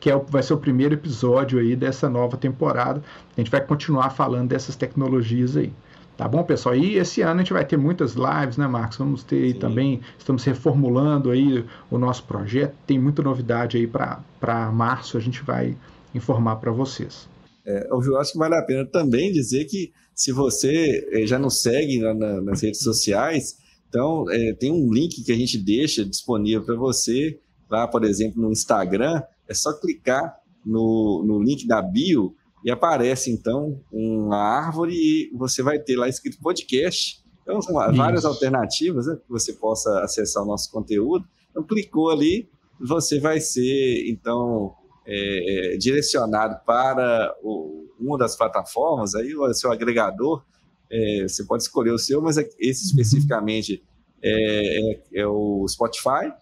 [0.00, 3.02] que é, vai ser o primeiro episódio aí dessa nova temporada.
[3.36, 5.72] A gente vai continuar falando dessas tecnologias aí.
[6.16, 6.74] Tá bom, pessoal?
[6.76, 8.98] E esse ano a gente vai ter muitas lives, né, Marcos?
[8.98, 14.70] Vamos ter aí também, estamos reformulando aí o nosso projeto, tem muita novidade aí para
[14.72, 15.76] março, a gente vai
[16.14, 17.28] informar para vocês.
[17.64, 21.62] É, eu acho que vale a pena também dizer que se você eh, já nos
[21.62, 23.56] segue na, na, nas redes sociais,
[23.88, 27.38] então é, tem um link que a gente deixa disponível para você
[27.70, 33.30] lá, por exemplo, no Instagram, é só clicar no, no link da bio e aparece
[33.30, 37.22] então uma árvore e você vai ter lá escrito podcast.
[37.42, 38.28] Então, são várias Isso.
[38.28, 41.26] alternativas né, que você possa acessar o nosso conteúdo.
[41.50, 42.48] Então, clicou ali,
[42.80, 44.74] você vai ser então
[45.06, 50.44] é, é, direcionado para o, uma das plataformas, aí o seu agregador,
[50.90, 53.82] é, você pode escolher o seu, mas é, esse especificamente
[54.22, 56.32] é, é, é, o Spotify,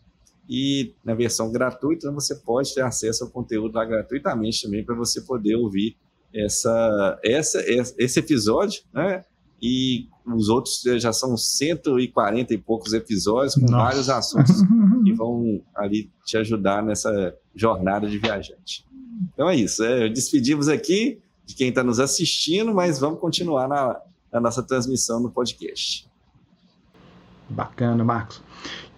[0.49, 5.21] e na versão gratuita você pode ter acesso ao conteúdo lá gratuitamente também para você
[5.21, 5.97] poder ouvir
[6.35, 7.65] essa, essa,
[7.99, 9.25] esse episódio, né?
[9.63, 13.77] E os outros já são 140 e poucos episódios com Nossa.
[13.77, 14.57] vários assuntos
[15.05, 18.87] que vão ali te ajudar nessa jornada de viajante.
[19.35, 19.85] Então é isso.
[19.85, 24.01] É, despedimos aqui de quem está nos assistindo, mas vamos continuar na,
[24.33, 26.09] na nossa transmissão no podcast.
[27.49, 28.41] Bacana, Marcos.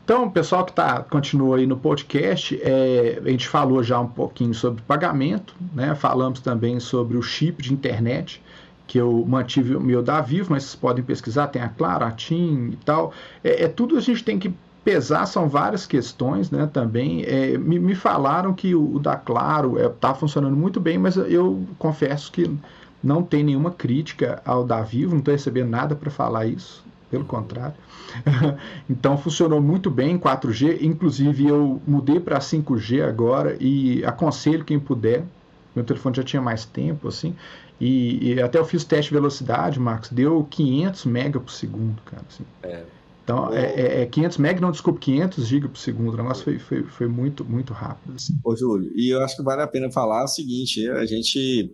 [0.04, 4.52] Então, pessoal que tá, continua aí no podcast, é, a gente falou já um pouquinho
[4.52, 5.94] sobre pagamento, né?
[5.94, 8.42] Falamos também sobre o chip de internet,
[8.84, 12.10] que eu mantive o meu da Vivo, mas vocês podem pesquisar, tem a Claro, a
[12.10, 13.12] TIM e tal.
[13.44, 14.52] É, é tudo a gente tem que
[14.84, 16.68] pesar, são várias questões, né?
[16.72, 20.98] Também é, me, me, falaram que o, o da Claro está é, funcionando muito bem,
[20.98, 22.50] mas eu confesso que
[23.00, 26.82] não tem nenhuma crítica ao da Vivo, não estou recebendo nada para falar isso
[27.12, 27.77] pelo contrário.
[28.88, 34.81] então funcionou muito bem em 4G, inclusive eu mudei para 5G agora e aconselho quem
[34.81, 35.22] puder.
[35.77, 37.37] Meu telefone já tinha mais tempo, assim,
[37.79, 42.22] e, e até eu fiz teste de velocidade, Marcos, deu 500 mega por segundo, cara.
[42.29, 42.44] Assim.
[42.62, 42.83] É.
[43.25, 46.14] Então, é, é, é 500 mega, não, desculpe, 500 GB por segundo.
[46.14, 48.14] O negócio foi, foi, foi muito, muito rápido.
[48.16, 48.38] Assim.
[48.42, 51.72] Ô, Júlio, e eu acho que vale a pena falar o seguinte: a gente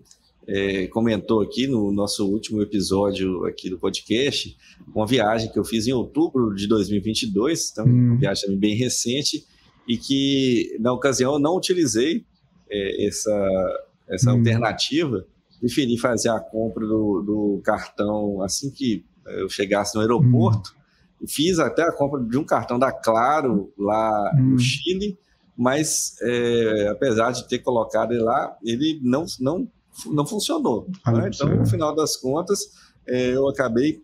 [0.49, 4.57] é, comentou aqui no nosso último episódio aqui do podcast,
[4.95, 8.13] uma viagem que eu fiz em outubro de 2022, então hum.
[8.13, 9.47] uma viagem bem recente,
[9.87, 12.25] e que na ocasião eu não utilizei
[12.71, 14.39] é, essa, essa hum.
[14.39, 15.27] alternativa,
[15.61, 20.75] preferi fazer a compra do, do, cartão assim que eu chegasse no aeroporto,
[21.21, 21.27] hum.
[21.29, 24.59] fiz até a compra de um cartão da Claro lá no hum.
[24.59, 25.19] Chile,
[25.55, 29.69] mas é, apesar de ter colocado ele lá, ele não, não
[30.07, 30.89] não funcionou.
[31.05, 31.31] Ah, né?
[31.33, 32.61] Então, no final das contas,
[33.07, 34.03] é, eu acabei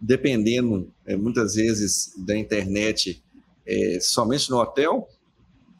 [0.00, 3.22] dependendo é, muitas vezes da internet
[3.66, 5.08] é, somente no hotel.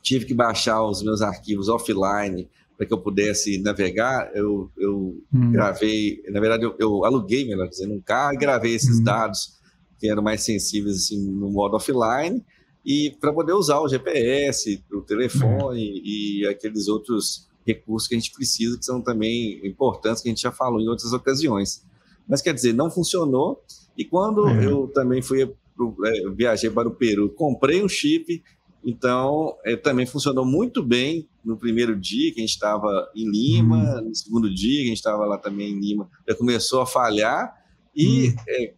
[0.03, 4.31] Tive que baixar os meus arquivos offline para que eu pudesse navegar.
[4.35, 5.53] Eu, eu hum.
[5.53, 9.05] gravei, na verdade, eu, eu, aluguei, melhor dizendo, um carro e gravei esses hum.
[9.05, 9.59] dados
[9.99, 12.45] que eram mais sensíveis assim, no modo offline
[12.85, 16.03] e para poder usar o GPS, o telefone hum.
[16.05, 20.43] e aqueles outros recursos que a gente precisa, que são também importantes, que a gente
[20.43, 21.85] já falou em outras ocasiões.
[22.27, 23.63] Mas quer dizer, não funcionou.
[23.97, 24.63] E quando uhum.
[24.63, 28.43] eu também fui é, viajei para o Peru, comprei um chip,
[28.85, 33.77] então é, também funcionou muito bem no primeiro dia que a gente estava em Lima,
[33.77, 34.09] uhum.
[34.09, 37.55] no segundo dia que a gente estava lá também em Lima, já começou a falhar
[37.95, 38.35] e uhum.
[38.49, 38.75] é,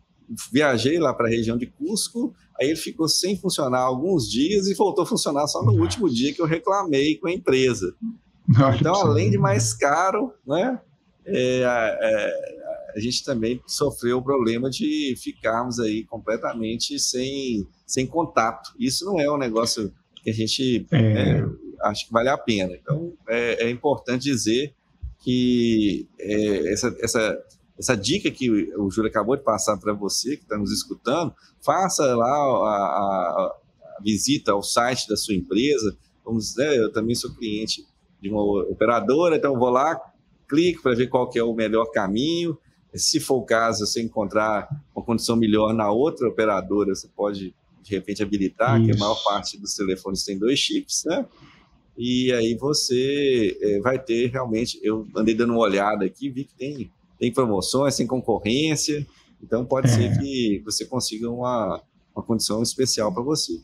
[0.53, 4.75] viajei lá para a região de Cusco, aí ele ficou sem funcionar alguns dias e
[4.75, 7.95] voltou a funcionar só no último dia que eu reclamei com a empresa.
[8.79, 10.81] Então, além de mais caro, né,
[11.25, 18.73] é, é, a gente também sofreu o problema de ficarmos aí completamente sem, sem contato.
[18.79, 20.99] Isso não é um negócio que a gente é.
[20.99, 21.45] é
[21.83, 22.75] acha que vale a pena.
[22.75, 24.75] Então, é, é importante dizer
[25.21, 27.39] que é, essa, essa,
[27.79, 31.35] essa dica que o Júlio acabou de passar para você, que está nos escutando,
[31.65, 33.57] faça lá a, a,
[33.99, 35.97] a, visita ao site da sua empresa.
[36.25, 37.87] Vamos dizer, eu também sou cliente
[38.21, 40.01] de uma operadora, então vou lá,
[40.49, 42.59] clico para ver qual que é o melhor caminho.
[42.95, 47.91] Se for o caso, você encontrar uma condição melhor na outra operadora, você pode de
[47.91, 48.87] repente habilitar, Isso.
[48.87, 51.25] que a maior parte dos telefones tem dois chips, né?
[51.97, 54.79] E aí você é, vai ter realmente.
[54.83, 59.07] Eu andei dando uma olhada aqui, vi que tem, tem promoções, tem concorrência,
[59.43, 59.91] então pode é.
[59.91, 61.83] ser que você consiga uma,
[62.15, 63.61] uma condição especial para você.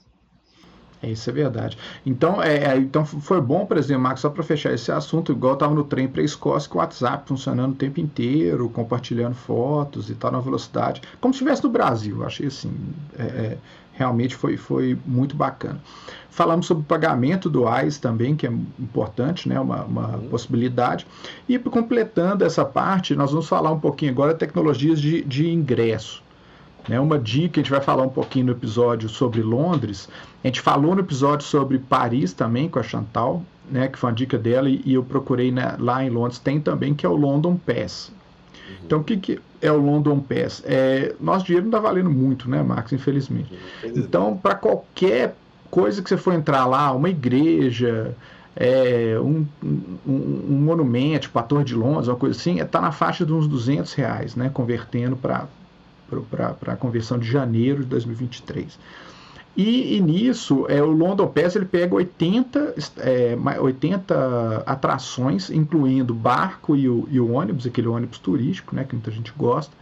[1.12, 1.78] Isso é verdade.
[2.04, 5.52] Então, é, é, então foi bom, por exemplo, Marcos, só para fechar esse assunto, igual
[5.52, 9.34] eu estava no trem para a Escócia com o WhatsApp funcionando o tempo inteiro, compartilhando
[9.34, 12.24] fotos e tal na velocidade, como se estivesse no Brasil.
[12.24, 12.72] Achei assim,
[13.18, 13.58] é, é,
[13.92, 15.80] realmente foi, foi muito bacana.
[16.30, 20.28] Falamos sobre o pagamento do AIS também, que é importante, né, uma, uma uhum.
[20.28, 21.06] possibilidade.
[21.48, 26.25] E completando essa parte, nós vamos falar um pouquinho agora de tecnologias de, de ingresso.
[26.88, 30.08] Né, uma dica, a gente vai falar um pouquinho no episódio sobre Londres.
[30.42, 34.16] A gente falou no episódio sobre Paris também com a Chantal, né, que foi uma
[34.16, 37.56] dica dela, e, eu procurei né, lá em Londres, tem também, que é o London
[37.56, 38.12] Pass.
[38.68, 38.74] Uhum.
[38.84, 40.62] Então, o que, que é o London Pass?
[40.64, 42.92] É, nosso dinheiro não está valendo muito, né, Marcos?
[42.92, 43.52] Infelizmente.
[43.84, 45.34] Então, para qualquer
[45.70, 48.14] coisa que você for entrar lá, uma igreja,
[48.54, 52.92] é, um, um, um, monumento, tipo a Torre de Londres, uma coisa assim, está na
[52.92, 55.46] faixa de uns 200 reais, né, convertendo para
[56.66, 58.78] a conversão de janeiro de 2023.
[59.56, 66.76] E, e, nisso, é, o London Pass ele pega 80, é, 80 atrações, incluindo barco
[66.76, 69.74] e o, e o, ônibus, aquele ônibus turístico, né, que muita gente gosta.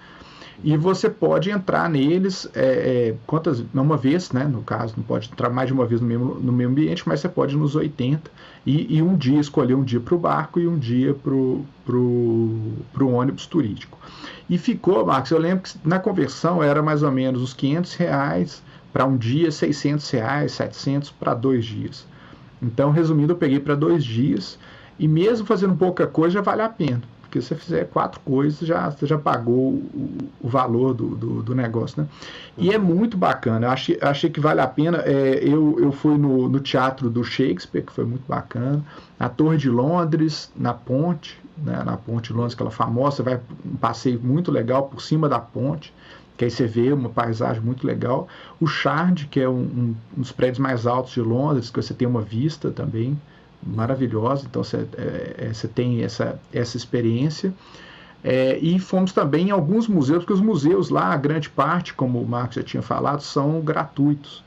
[0.62, 2.60] E você pode entrar neles é,
[3.08, 6.06] é, quantas, uma vez, né, no caso, não pode entrar mais de uma vez no
[6.06, 8.30] mesmo, no mesmo ambiente, mas você pode nos 80
[8.64, 13.12] e, e um dia escolher um dia para o barco e um dia para o
[13.12, 13.98] ônibus turístico.
[14.48, 18.62] E ficou, Marcos, eu lembro que na conversão era mais ou menos os 500 reais
[18.92, 22.06] para um dia, 600 reais, 700 para dois dias.
[22.62, 24.58] Então, resumindo, eu peguei para dois dias
[24.98, 27.02] e mesmo fazendo pouca coisa já vale a pena.
[27.34, 31.42] Porque se você fizer quatro coisas, já, você já pagou o, o valor do, do,
[31.42, 32.08] do, negócio, né?
[32.56, 33.66] E é muito bacana.
[33.66, 34.98] Eu achei, achei que vale a pena.
[34.98, 38.80] É, eu, eu fui no, no teatro do Shakespeare, que foi muito bacana.
[39.18, 43.74] Na Torre de Londres, na ponte, né, na ponte de Londres, aquela famosa, vai um
[43.78, 45.92] passeio muito legal por cima da ponte
[46.36, 48.26] que aí você vê uma paisagem muito legal.
[48.60, 51.94] O Shard, que é um, um, um, dos prédios mais altos de Londres, que você
[51.94, 53.16] tem uma vista também
[53.66, 57.52] maravilhosa, então você, é, é, tem essa, essa experiência.
[58.22, 62.20] É, e fomos também em alguns museus, porque os museus lá, a grande parte, como
[62.20, 64.42] o Marcos já tinha falado, são gratuitos.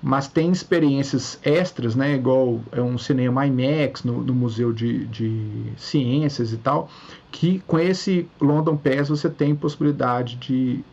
[0.00, 5.72] Mas tem experiências extras, né, igual é um cinema IMAX no, no Museu de, de
[5.78, 6.90] Ciências e tal,
[7.32, 10.84] que com esse London Pass você tem possibilidade de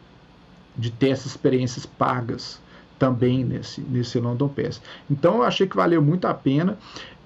[0.75, 2.59] de ter essas experiências pagas
[3.01, 4.79] também nesse, nesse London Pass.
[5.09, 6.77] Então eu achei que valeu muito a pena.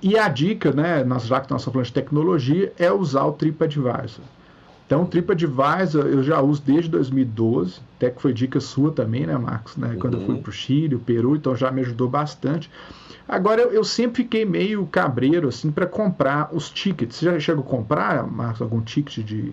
[0.02, 3.34] E a dica, né, nós, já que nós estamos falando de tecnologia, é usar o
[3.34, 4.24] TripAdvisor.
[4.86, 9.36] Então, o TripAdvisor eu já uso desde 2012, até que foi dica sua também, né,
[9.36, 9.76] Marcos?
[9.76, 9.98] Né?
[10.00, 10.42] Quando eu fui uhum.
[10.42, 12.70] para o Chile, o Peru, então já me ajudou bastante.
[13.28, 17.18] Agora, eu, eu sempre fiquei meio cabreiro, assim, para comprar os tickets.
[17.18, 19.52] Você já chegou a comprar, Marcos, algum ticket de,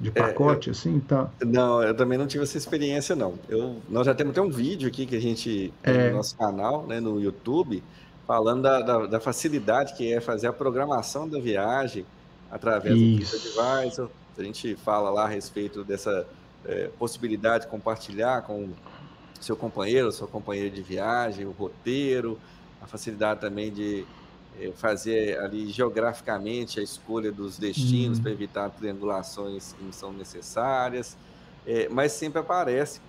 [0.00, 1.28] de pacote, é, eu, assim, tá?
[1.44, 3.34] Não, eu também não tive essa experiência, não.
[3.48, 6.10] Eu, nós já temos até um vídeo aqui que a gente é.
[6.10, 7.82] no nosso canal, né, no YouTube,
[8.26, 12.06] falando da, da, da, facilidade que é fazer a programação da viagem
[12.50, 13.36] através Isso.
[13.36, 14.10] do TripAdvisor.
[14.38, 16.24] A gente fala lá a respeito dessa
[16.64, 18.68] é, possibilidade de compartilhar com
[19.40, 22.38] seu companheiro, sua companheira de viagem, o roteiro,
[22.80, 24.06] a facilidade também de
[24.74, 28.24] fazer ali geograficamente a escolha dos destinos uhum.
[28.24, 31.16] para evitar triangulações que não são necessárias,
[31.66, 33.00] é, mas sempre aparece,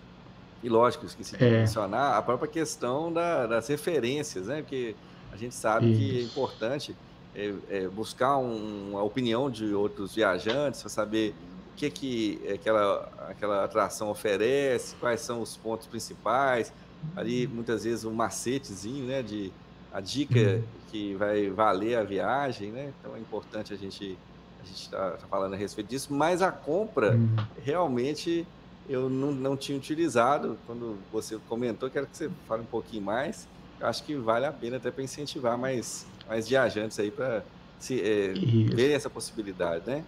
[0.62, 1.62] e lógico, esqueci de é.
[1.62, 4.62] mencionar, a própria questão da, das referências, né?
[4.62, 4.96] Porque
[5.32, 6.00] a gente sabe Isso.
[6.00, 6.96] que é importante
[7.36, 11.34] é, é, buscar um, uma opinião de outros viajantes para saber
[11.74, 16.74] o que, que aquela, aquela atração oferece, quais são os pontos principais,
[17.16, 19.24] ali muitas vezes um macetezinho, né?
[19.24, 19.54] De,
[19.92, 20.64] a dica uhum.
[20.90, 22.94] Que vai valer a viagem, né?
[23.00, 24.18] Então é importante a gente
[24.62, 27.36] a gente está tá falando a respeito disso, mas a compra uhum.
[27.64, 28.46] realmente
[28.90, 30.58] eu não, não tinha utilizado.
[30.66, 33.48] Quando você comentou, quero que você fale um pouquinho mais.
[33.80, 37.44] Eu acho que vale a pena até para incentivar mais, mais viajantes aí para
[37.80, 38.34] se é,
[38.76, 40.04] verem essa possibilidade, né?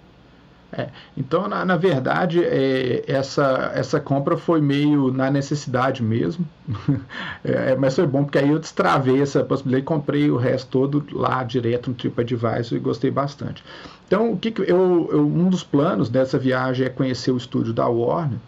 [0.74, 6.48] É, então, na, na verdade, é, essa, essa compra foi meio na necessidade mesmo,
[7.44, 11.06] é, mas foi bom porque aí eu destravei essa possibilidade e comprei o resto todo
[11.12, 13.62] lá direto no TripAdvisor e gostei bastante.
[14.08, 17.74] Então, o que, que eu, eu, um dos planos dessa viagem é conhecer o estúdio
[17.74, 18.40] da Warner,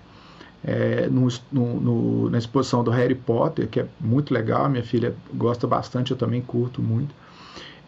[0.64, 5.68] é, no, no, na exposição do Harry Potter, que é muito legal, minha filha gosta
[5.68, 7.14] bastante, eu também curto muito.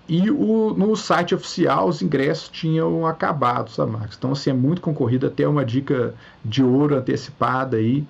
[0.08, 4.16] E o, no site oficial os ingressos tinham acabado, sabe, Marcos?
[4.18, 6.14] Então, assim, é muito concorrido, até uma dica
[6.44, 8.06] de ouro antecipada aí.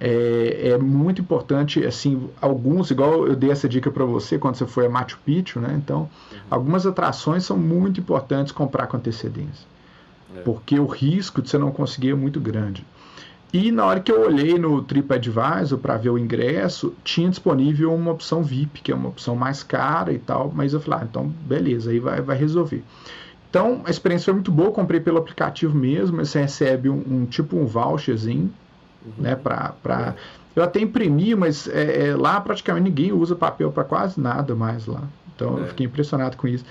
[0.00, 4.66] É, é, muito importante, assim, alguns, igual eu dei essa dica para você quando você
[4.66, 5.74] foi a Machu Picchu, né?
[5.76, 6.38] Então, uhum.
[6.50, 9.66] algumas atrações são muito importantes comprar com antecedência.
[10.34, 10.40] É.
[10.40, 12.84] Porque o risco de você não conseguir é muito grande.
[13.54, 18.10] E na hora que eu olhei no TripAdvisor para ver o ingresso, tinha disponível uma
[18.10, 21.28] opção VIP, que é uma opção mais cara e tal, mas eu falei, ah, então
[21.28, 22.82] beleza, aí vai, vai resolver.
[23.48, 27.56] Então a experiência foi muito boa, comprei pelo aplicativo mesmo, você recebe um, um tipo
[27.56, 28.52] um voucherzinho,
[29.06, 29.12] uhum.
[29.18, 29.72] né, para...
[29.80, 30.16] Pra...
[30.56, 34.86] Eu até imprimi, mas é, é, lá praticamente ninguém usa papel para quase nada mais
[34.86, 35.02] lá.
[35.34, 35.60] Então é.
[35.62, 36.64] eu fiquei impressionado com isso.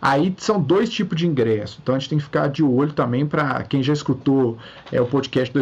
[0.00, 3.26] Aí são dois tipos de ingresso, então a gente tem que ficar de olho também
[3.26, 4.56] para quem já escutou
[4.90, 5.52] é, o podcast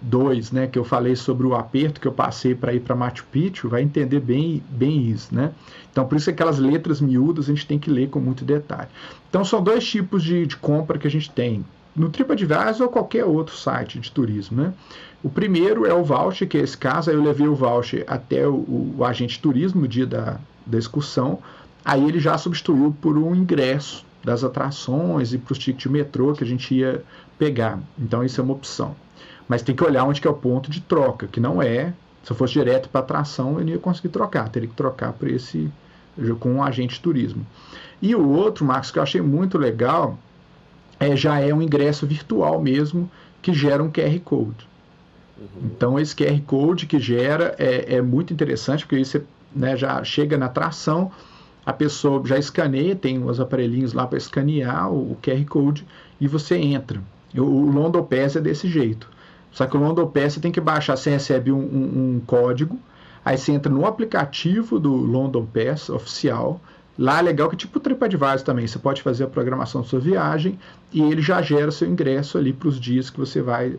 [0.00, 3.24] 2022, né, que eu falei sobre o aperto que eu passei para ir para Machu
[3.30, 5.52] Picchu, vai entender bem, bem isso, né?
[5.90, 8.88] Então por isso aquelas letras miúdas a gente tem que ler com muito detalhe.
[9.28, 11.64] Então são dois tipos de, de compra que a gente tem,
[11.96, 14.72] no TripAdvisor ou qualquer outro site de turismo, né?
[15.22, 18.46] O primeiro é o voucher, que é esse caso, aí eu levei o voucher até
[18.46, 21.40] o, o agente de turismo no dia da, da excursão,
[21.84, 26.32] aí ele já substituiu por um ingresso das atrações e para os tickets de metrô
[26.34, 27.02] que a gente ia
[27.36, 27.80] pegar.
[27.98, 28.94] Então isso é uma opção.
[29.48, 31.94] Mas tem que olhar onde que é o ponto de troca, que não é.
[32.22, 35.30] Se eu fosse direto para atração, eu não ia conseguir trocar, teria que trocar para
[35.30, 35.70] esse
[36.40, 37.46] com um agente de turismo.
[38.02, 40.18] E o outro, Marcos, que eu achei muito legal,
[40.98, 44.68] é, já é um ingresso virtual mesmo, que gera um QR Code.
[45.38, 45.46] Uhum.
[45.64, 49.22] Então, esse QR Code que gera é, é muito interessante, porque aí você
[49.54, 51.10] né, já chega na atração,
[51.64, 55.86] a pessoa já escaneia, tem uns aparelhinhos lá para escanear o, o, QR Code
[56.20, 57.00] e você entra.
[57.36, 59.08] O, o London Pass é desse jeito.
[59.50, 62.78] Só que o London Pass você tem que baixar, você recebe um, um, um código,
[63.24, 66.60] aí você entra no aplicativo do London Pass oficial,
[66.98, 70.00] Lá é legal que tipo o TripAdvisor também, você pode fazer a programação da sua
[70.00, 70.58] viagem
[70.92, 73.78] e ele já gera seu ingresso ali para os dias que você vai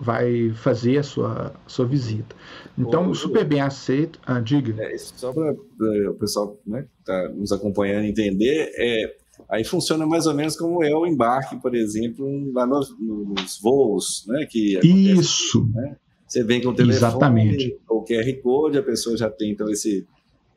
[0.00, 2.34] vai fazer a sua, sua visita.
[2.76, 4.18] Então, Ô, super bem aceito.
[4.26, 4.74] Ah, diga.
[4.82, 9.16] É, só para o pessoal né, que está nos acompanhando entender, é,
[9.48, 14.24] aí funciona mais ou menos como é o embarque, por exemplo, lá nos, nos voos,
[14.26, 14.46] né?
[14.48, 15.70] Que acontece, Isso.
[15.74, 15.96] Né?
[16.26, 17.78] Você vem com o telefone, Exatamente.
[17.88, 20.06] o QR Code, a pessoa já tem então esse,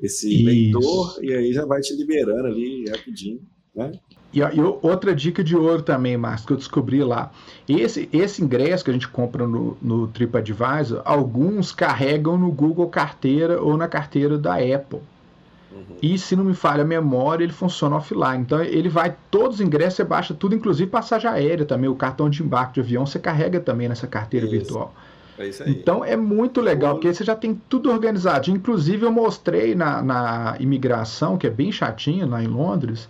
[0.01, 0.45] esse Isso.
[0.45, 3.41] leitor e aí já vai te liberando ali rapidinho,
[3.75, 3.91] né?
[4.33, 7.31] E, e, outra dica de ouro também, Marcos, que eu descobri lá.
[7.67, 13.61] Esse, esse ingresso que a gente compra no, no TripAdvisor, alguns carregam no Google Carteira
[13.61, 14.99] ou na carteira da Apple.
[15.77, 15.97] Uhum.
[16.01, 18.41] E se não me falha a memória, ele funciona offline.
[18.41, 22.29] Então ele vai, todos os ingressos, você baixa tudo, inclusive passagem aérea também, o cartão
[22.29, 24.55] de embarque de avião, você carrega também nessa carteira isso.
[24.55, 24.93] virtual.
[25.37, 25.71] É isso aí.
[25.71, 28.49] Então é muito legal, porque você já tem tudo organizado.
[28.49, 33.07] Inclusive, eu mostrei na, na imigração, que é bem chatinha lá em Londres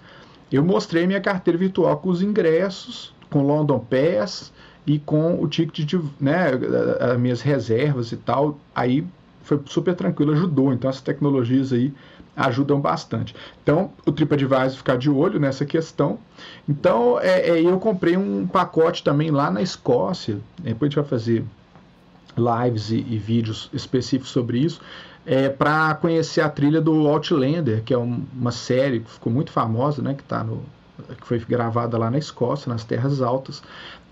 [0.51, 4.53] eu mostrei minha carteira virtual com os ingressos, com London Pass
[4.85, 6.51] e com o ticket de, né,
[6.99, 8.57] as minhas reservas e tal.
[8.73, 9.05] Aí
[9.41, 10.71] foi super tranquilo, ajudou.
[10.73, 11.93] Então essas tecnologias aí
[12.37, 13.35] ajudam bastante.
[13.63, 16.19] Então o TripAdvisor ficar de olho nessa questão.
[16.69, 20.37] Então é, é, eu comprei um pacote também lá na Escócia.
[20.59, 21.43] Depois a gente vai fazer
[22.37, 24.79] lives e, e vídeos específicos sobre isso
[25.27, 29.51] é, para conhecer a trilha do Outlander, que é um, uma série que ficou muito
[29.51, 30.63] famosa, né, que, tá no,
[31.19, 33.61] que foi gravada lá na Escócia, nas Terras Altas.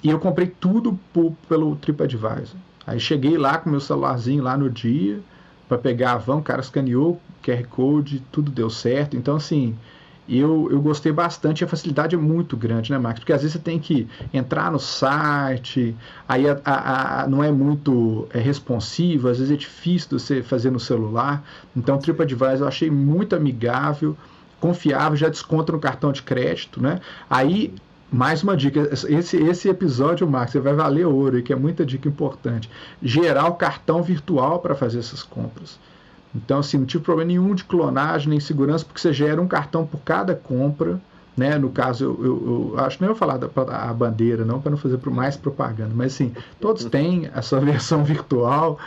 [0.03, 0.99] E eu comprei tudo
[1.47, 2.57] pelo TripAdvisor.
[2.85, 5.21] Aí cheguei lá com meu celularzinho lá no dia
[5.67, 9.15] para pegar a van, o cara escaneou QR Code, tudo deu certo.
[9.17, 9.75] Então, assim,
[10.27, 11.63] eu, eu gostei bastante.
[11.63, 13.19] A facilidade é muito grande, né, Marcos?
[13.19, 15.95] Porque às vezes você tem que entrar no site,
[16.27, 20.71] aí a, a, a, não é muito é, responsivo, às vezes é difícil você fazer
[20.71, 21.43] no celular.
[21.75, 24.17] Então, o TripAdvisor eu achei muito amigável,
[24.59, 26.99] confiável, já desconta no cartão de crédito, né?
[27.29, 27.73] Aí,
[28.15, 32.07] mais uma dica, esse, esse episódio, Marcos, você vai valer ouro, que é muita dica
[32.07, 32.69] importante.
[33.03, 35.77] Gerar o cartão virtual para fazer essas compras.
[36.33, 39.85] Então, assim, não tive problema nenhum de clonagem nem segurança, porque você gera um cartão
[39.85, 40.97] por cada compra.
[41.35, 41.57] Né?
[41.57, 43.49] No caso, eu, eu, eu acho que não vou falar da
[43.89, 48.01] a bandeira, não, para não fazer mais propaganda, mas assim, todos têm a sua versão
[48.05, 48.79] virtual,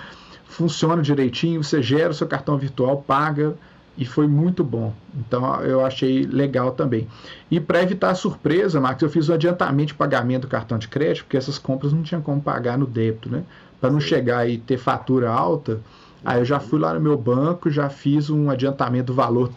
[0.47, 3.55] funciona direitinho, você gera o seu cartão virtual, paga
[3.99, 4.95] e foi muito bom.
[5.15, 7.07] Então eu achei legal também.
[7.51, 10.89] E para evitar a surpresa, Marcos, eu fiz o adiantamento de pagamento do cartão de
[10.89, 13.43] crédito, porque essas compras não tinham como pagar no débito, né?
[13.81, 15.81] Para não chegar e ter fatura alta,
[16.25, 19.53] Aí eu já fui lá no meu banco, já fiz um adiantamento do valor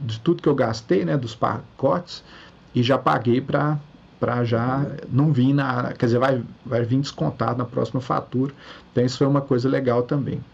[0.00, 2.24] de tudo que eu gastei, né, dos pacotes,
[2.74, 3.78] e já paguei para
[4.20, 8.52] para já não vir na, quer dizer, vai, vai vir descontado na próxima fatura.
[8.92, 10.44] Então isso foi uma coisa legal também.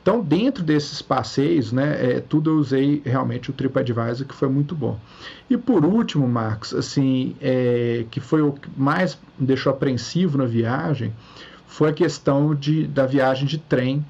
[0.00, 4.76] Então dentro desses passeios, né, é, tudo eu usei realmente o TripAdvisor que foi muito
[4.76, 4.96] bom.
[5.50, 10.46] E por último, Marcos, assim, é, que foi o que mais me deixou apreensivo na
[10.46, 11.12] viagem,
[11.66, 14.04] foi a questão de, da viagem de trem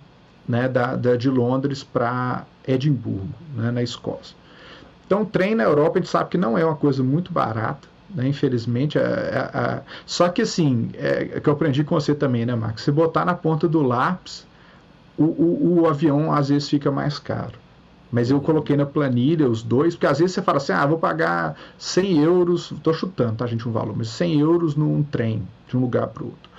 [0.47, 4.37] né, da, da de Londres para Edimburgo, né, na Escócia.
[5.07, 7.89] Então, o trem na Europa a gente sabe que não é uma coisa muito barata,
[8.15, 8.99] né, infelizmente.
[8.99, 12.55] É, é, é, só que assim, é, é, que eu aprendi com você também, né,
[12.55, 12.83] Marcos?
[12.83, 14.47] Se botar na ponta do lápis,
[15.17, 17.59] o, o, o, avião às vezes fica mais caro.
[18.11, 20.99] Mas eu coloquei na planilha os dois, porque às vezes você fala assim, ah, vou
[20.99, 25.77] pagar 100 euros, estou chutando, tá, gente, um valor, mas 100 euros num trem, de
[25.77, 26.51] um lugar para outro.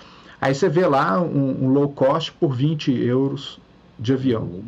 [0.42, 3.60] Aí você vê lá um, um low cost por 20 euros
[3.98, 4.64] de avião.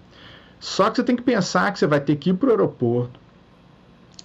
[0.59, 3.19] Só que você tem que pensar que você vai ter que ir para o aeroporto,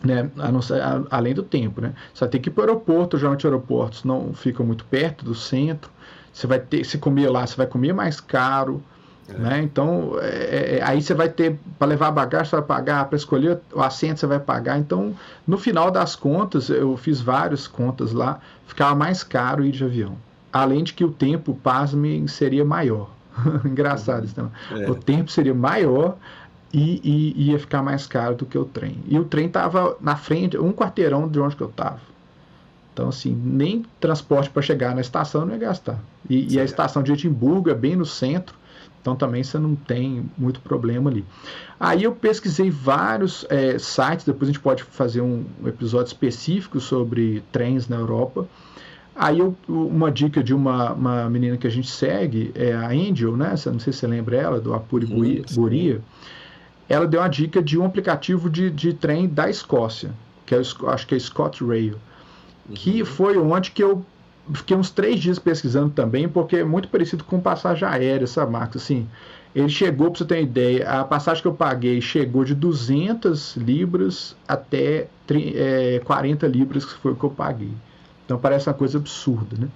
[0.04, 0.30] né?
[0.62, 1.94] Ser, a, além do tempo, né?
[2.12, 5.34] Você vai ter que ir para o aeroporto, geralmente aeroportos não ficam muito perto do
[5.34, 5.90] centro.
[6.32, 8.82] Você vai ter, se comer lá, você vai comer mais caro.
[9.28, 9.32] É.
[9.32, 9.62] Né?
[9.62, 13.16] Então, é, é, aí você vai ter, para levar a bagagem, você vai pagar, para
[13.16, 14.78] escolher o assento, você vai pagar.
[14.78, 15.14] Então,
[15.46, 20.16] no final das contas, eu fiz várias contas lá, ficava mais caro ir de avião.
[20.52, 23.10] Além de que o tempo, pasme, seria maior.
[23.64, 24.52] Engraçado isso também.
[24.72, 24.90] É.
[24.90, 26.16] O tempo seria maior
[26.74, 27.00] e,
[27.36, 28.98] e, ia ficar mais caro do que o trem.
[29.06, 32.00] E o trem estava na frente, um quarteirão de onde que eu estava.
[32.92, 36.00] Então, assim, nem transporte para chegar na estação não ia gastar.
[36.28, 38.56] E, e a estação de Edimburgo é bem no centro,
[39.00, 41.24] então também você não tem muito problema ali.
[41.78, 47.42] Aí eu pesquisei vários é, sites, depois a gente pode fazer um, episódio específico sobre
[47.52, 48.48] trens na Europa.
[49.14, 53.36] Aí eu, uma dica de uma, uma menina que a gente segue, é a Angel,
[53.36, 53.50] né?
[53.66, 55.06] Não sei se você lembra ela, do Apuri
[55.54, 56.00] Guria.
[56.88, 60.10] Ela deu uma dica de um aplicativo de, de trem da Escócia,
[60.44, 61.94] que é, acho que é Scott Rail,
[62.68, 62.74] uhum.
[62.74, 64.04] que foi onde que eu
[64.52, 68.78] fiquei uns três dias pesquisando também, porque é muito parecido com passagem aérea, essa marca.
[68.78, 69.08] Assim,
[69.54, 73.56] ele chegou, para você ter uma ideia, a passagem que eu paguei chegou de 200
[73.56, 77.72] libras até é, 40 libras, que foi o que eu paguei.
[78.24, 79.68] Então parece uma coisa absurda, né?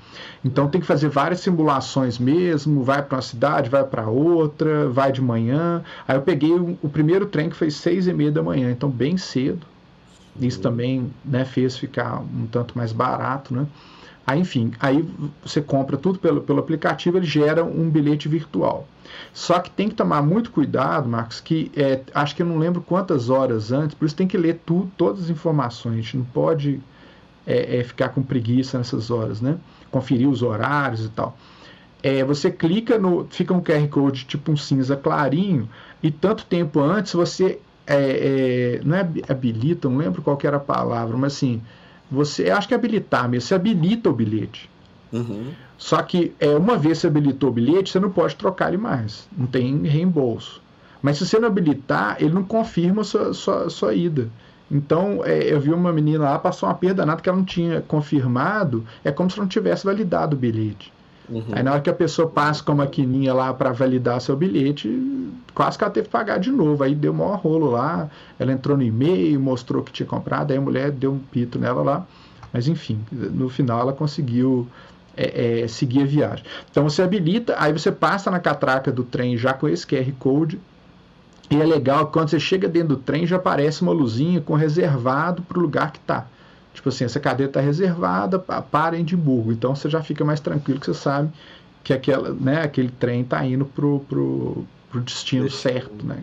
[0.42, 5.12] Então tem que fazer várias simulações mesmo, vai para uma cidade, vai para outra, vai
[5.12, 5.82] de manhã.
[6.06, 8.88] Aí eu peguei o, o primeiro trem que foi seis e meia da manhã, então
[8.88, 9.66] bem cedo.
[10.40, 13.66] Isso também né, fez ficar um tanto mais barato, né?
[14.24, 15.08] Aí, enfim, aí
[15.42, 18.86] você compra tudo pelo, pelo aplicativo, ele gera um bilhete virtual.
[19.32, 22.82] Só que tem que tomar muito cuidado, Marcos, que é, acho que eu não lembro
[22.82, 25.94] quantas horas antes, por isso tem que ler tudo, todas as informações.
[25.94, 26.78] A gente não pode
[27.48, 29.56] é, é, ficar com preguiça nessas horas, né?
[29.90, 31.36] Conferir os horários e tal.
[32.02, 33.26] É, você clica no.
[33.30, 35.68] Fica um QR Code tipo um cinza clarinho,
[36.02, 37.58] e tanto tempo antes você.
[37.86, 41.62] É, é, não é habilita, não lembro qual era a palavra, mas assim
[42.10, 44.68] você acho que é habilitar mesmo, você habilita o bilhete.
[45.12, 45.52] Uhum.
[45.76, 48.78] Só que é, uma vez que você habilitou o bilhete, você não pode trocar ele
[48.78, 49.28] mais.
[49.36, 50.60] Não tem reembolso.
[51.00, 54.28] Mas se você não habilitar, ele não confirma a sua, sua, sua ida.
[54.70, 57.80] Então, é, eu vi uma menina lá, passou uma perda nada que ela não tinha
[57.80, 60.92] confirmado, é como se não tivesse validado o bilhete.
[61.28, 61.44] Uhum.
[61.52, 64.88] Aí na hora que a pessoa passa com a maquininha lá para validar seu bilhete,
[65.54, 66.82] quase que ela teve que pagar de novo.
[66.82, 68.08] Aí deu maior rolo lá,
[68.38, 71.82] ela entrou no e-mail, mostrou que tinha comprado, aí a mulher deu um pito nela
[71.82, 72.06] lá.
[72.52, 74.66] Mas enfim, no final ela conseguiu
[75.16, 76.44] é, é, seguir a viagem.
[76.70, 80.58] Então você habilita, aí você passa na catraca do trem já com esse QR Code.
[81.50, 84.54] E é legal que quando você chega dentro do trem já aparece uma luzinha com
[84.54, 86.26] reservado para o lugar que está.
[86.74, 90.86] Tipo assim, essa cadeira está reservada para Edimburgo, então você já fica mais tranquilo que
[90.86, 91.32] você sabe
[91.82, 96.22] que aquela, né, aquele trem está indo pro, pro, pro destino certo, né?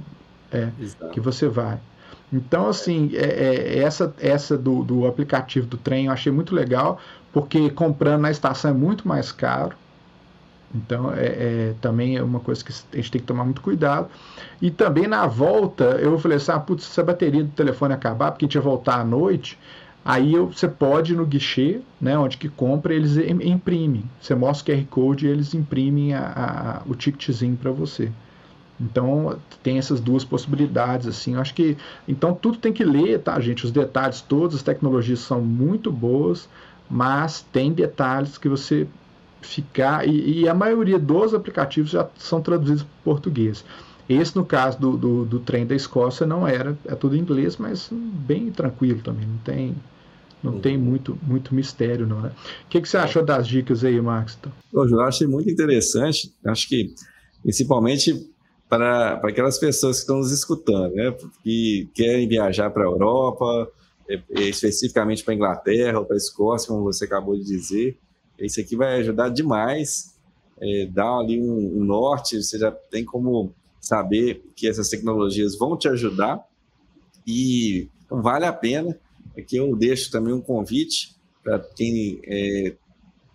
[0.51, 0.69] É,
[1.11, 1.79] que você vai.
[2.31, 6.99] Então, assim, é, é, essa, essa do, do aplicativo do trem eu achei muito legal,
[7.33, 9.75] porque comprando na estação é muito mais caro.
[10.75, 14.09] Então, é, é, também é uma coisa que a gente tem que tomar muito cuidado.
[14.61, 18.31] E também na volta, eu falei assim: ah, putz, se a bateria do telefone acabar,
[18.31, 19.57] porque a gente ia voltar à noite,
[20.05, 24.03] Aí você pode ir no guichê, né, onde que compra, eles imprimem.
[24.21, 28.11] Você mostra o QR Code e eles imprimem a, a, o ticketzinho para você.
[28.79, 31.33] Então tem essas duas possibilidades assim.
[31.33, 31.75] Eu acho que
[32.07, 33.65] então tudo tem que ler, tá, gente?
[33.65, 36.47] Os detalhes todos, as tecnologias são muito boas,
[36.87, 38.87] mas tem detalhes que você
[39.45, 43.63] ficar e, e a maioria dos aplicativos já são traduzidos para português.
[44.07, 47.57] Esse, no caso do, do, do, trem da Escócia, não era, é tudo em inglês,
[47.57, 49.75] mas bem tranquilo também, não tem
[50.43, 50.61] não uhum.
[50.61, 52.31] tem muito, muito mistério, não, né?
[52.65, 54.37] O que, que você achou das dicas aí, Max?
[54.71, 56.31] Eu achei muito interessante.
[56.45, 56.93] Acho que,
[57.41, 58.29] principalmente
[58.69, 61.15] para, para aquelas pessoas que estão nos escutando, né?
[61.43, 63.67] Que querem viajar para a Europa,
[64.29, 67.97] especificamente para a Inglaterra ou para a Escócia, como você acabou de dizer.
[68.39, 70.15] Isso aqui vai ajudar demais,
[70.61, 75.77] é, dar ali um, um norte, você já tem como saber que essas tecnologias vão
[75.77, 76.43] te ajudar
[77.25, 78.97] e então, vale a pena.
[79.37, 82.75] Aqui eu deixo também um convite para quem é,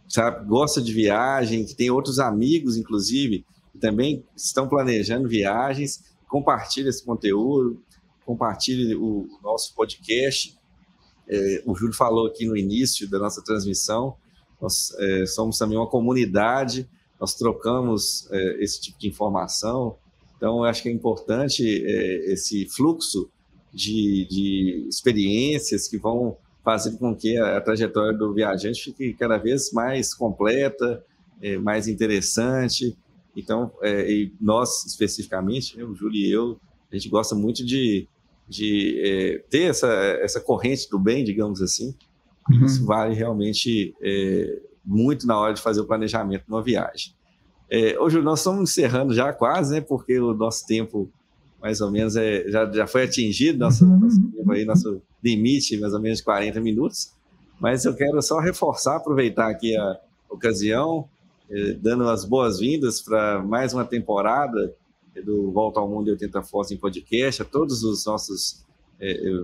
[0.08, 6.04] sabe, gosta de viagem, que tem outros amigos, inclusive, que também estão planejando viagens.
[6.28, 7.82] Compartilhe esse conteúdo,
[8.24, 10.56] compartilhe o nosso podcast.
[11.28, 14.16] É, o Júlio falou aqui no início da nossa transmissão,
[14.60, 16.88] nós é, somos também uma comunidade,
[17.18, 19.96] nós trocamos é, esse tipo de informação.
[20.36, 23.30] Então, eu acho que é importante é, esse fluxo
[23.72, 29.38] de, de experiências que vão fazer com que a, a, trajetória do viajante fique cada
[29.38, 31.04] vez mais completa,
[31.42, 32.96] é, mais interessante.
[33.36, 38.08] Então, é, nós especificamente, né, o Júlio e eu, a gente gosta muito de,
[38.48, 39.88] de é, ter essa,
[40.20, 41.94] essa corrente do bem, digamos assim.
[42.50, 42.64] Uhum.
[42.64, 47.14] Isso vale realmente é, muito na hora de fazer o planejamento de uma viagem.
[47.70, 49.80] É, hoje nós estamos encerrando já quase, né?
[49.80, 51.08] Porque o nosso tempo,
[51.62, 54.00] mais ou menos, é, já, já foi atingido, nosso, uhum.
[54.00, 57.12] nosso, tempo aí, nosso limite, mais ou menos de 40 minutos.
[57.60, 61.08] Mas eu quero só reforçar, aproveitar aqui a ocasião,
[61.50, 64.74] eh, dando as boas-vindas para mais uma temporada
[65.24, 68.64] do Volta ao Mundo 80 Force em podcast, a todos os nossos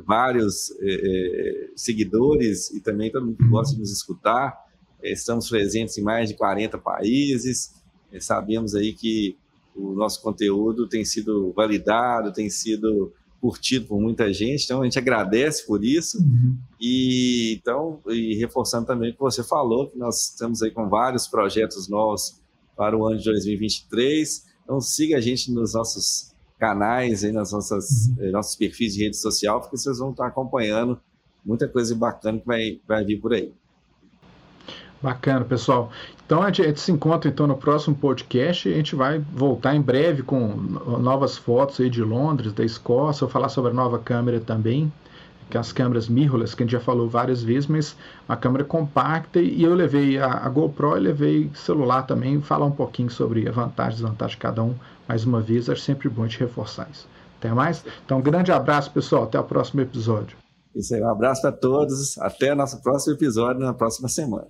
[0.05, 4.55] vários eh, seguidores e também todo mundo que gosta de nos escutar.
[5.03, 7.75] estamos presentes em mais de 40 países.
[8.21, 9.37] sabemos aí que
[9.75, 14.99] o nosso conteúdo tem sido validado, tem sido curtido por muita gente, então a gente
[14.99, 16.19] agradece por isso.
[16.19, 16.57] Uhum.
[16.81, 21.27] E então, e reforçando também o que você falou, que nós estamos aí com vários
[21.29, 22.41] projetos novos
[22.77, 24.45] para o ano de 2023.
[24.65, 28.25] Então siga a gente nos nossos canais, aí nas nossas uhum.
[28.25, 31.01] Eh, nossos perfis de rede social, porque vocês vão estar acompanhando
[31.45, 33.53] muita coisa bacana que vai, vai vir por aí.
[35.01, 35.91] Bacana, pessoal.
[36.25, 38.69] Então a gente, se encontra então no próximo podcast.
[38.69, 40.49] A gente vai voltar em breve com
[40.99, 43.21] novas fotos aí de Londres, da Escócia.
[43.21, 44.93] Vou falar sobre a nova câmera também,
[45.49, 47.97] que as câmeras mirrorless que a gente já falou várias vezes, mas
[48.29, 49.41] uma câmera compacta.
[49.41, 52.41] E eu levei a, a GoPro e levei celular também.
[52.41, 54.75] Falar um pouquinho sobre a vantagem e desvantagem de cada um.
[55.09, 57.09] Mais uma vez, acho sempre bom de reforçar isso.
[57.39, 57.85] Até mais.
[58.05, 59.25] Então, um grande abraço, pessoal.
[59.25, 60.37] Até o próximo episódio.
[60.75, 62.19] Isso aí, um abraço para todos.
[62.19, 64.47] Até nosso próximo episódio na próxima semana.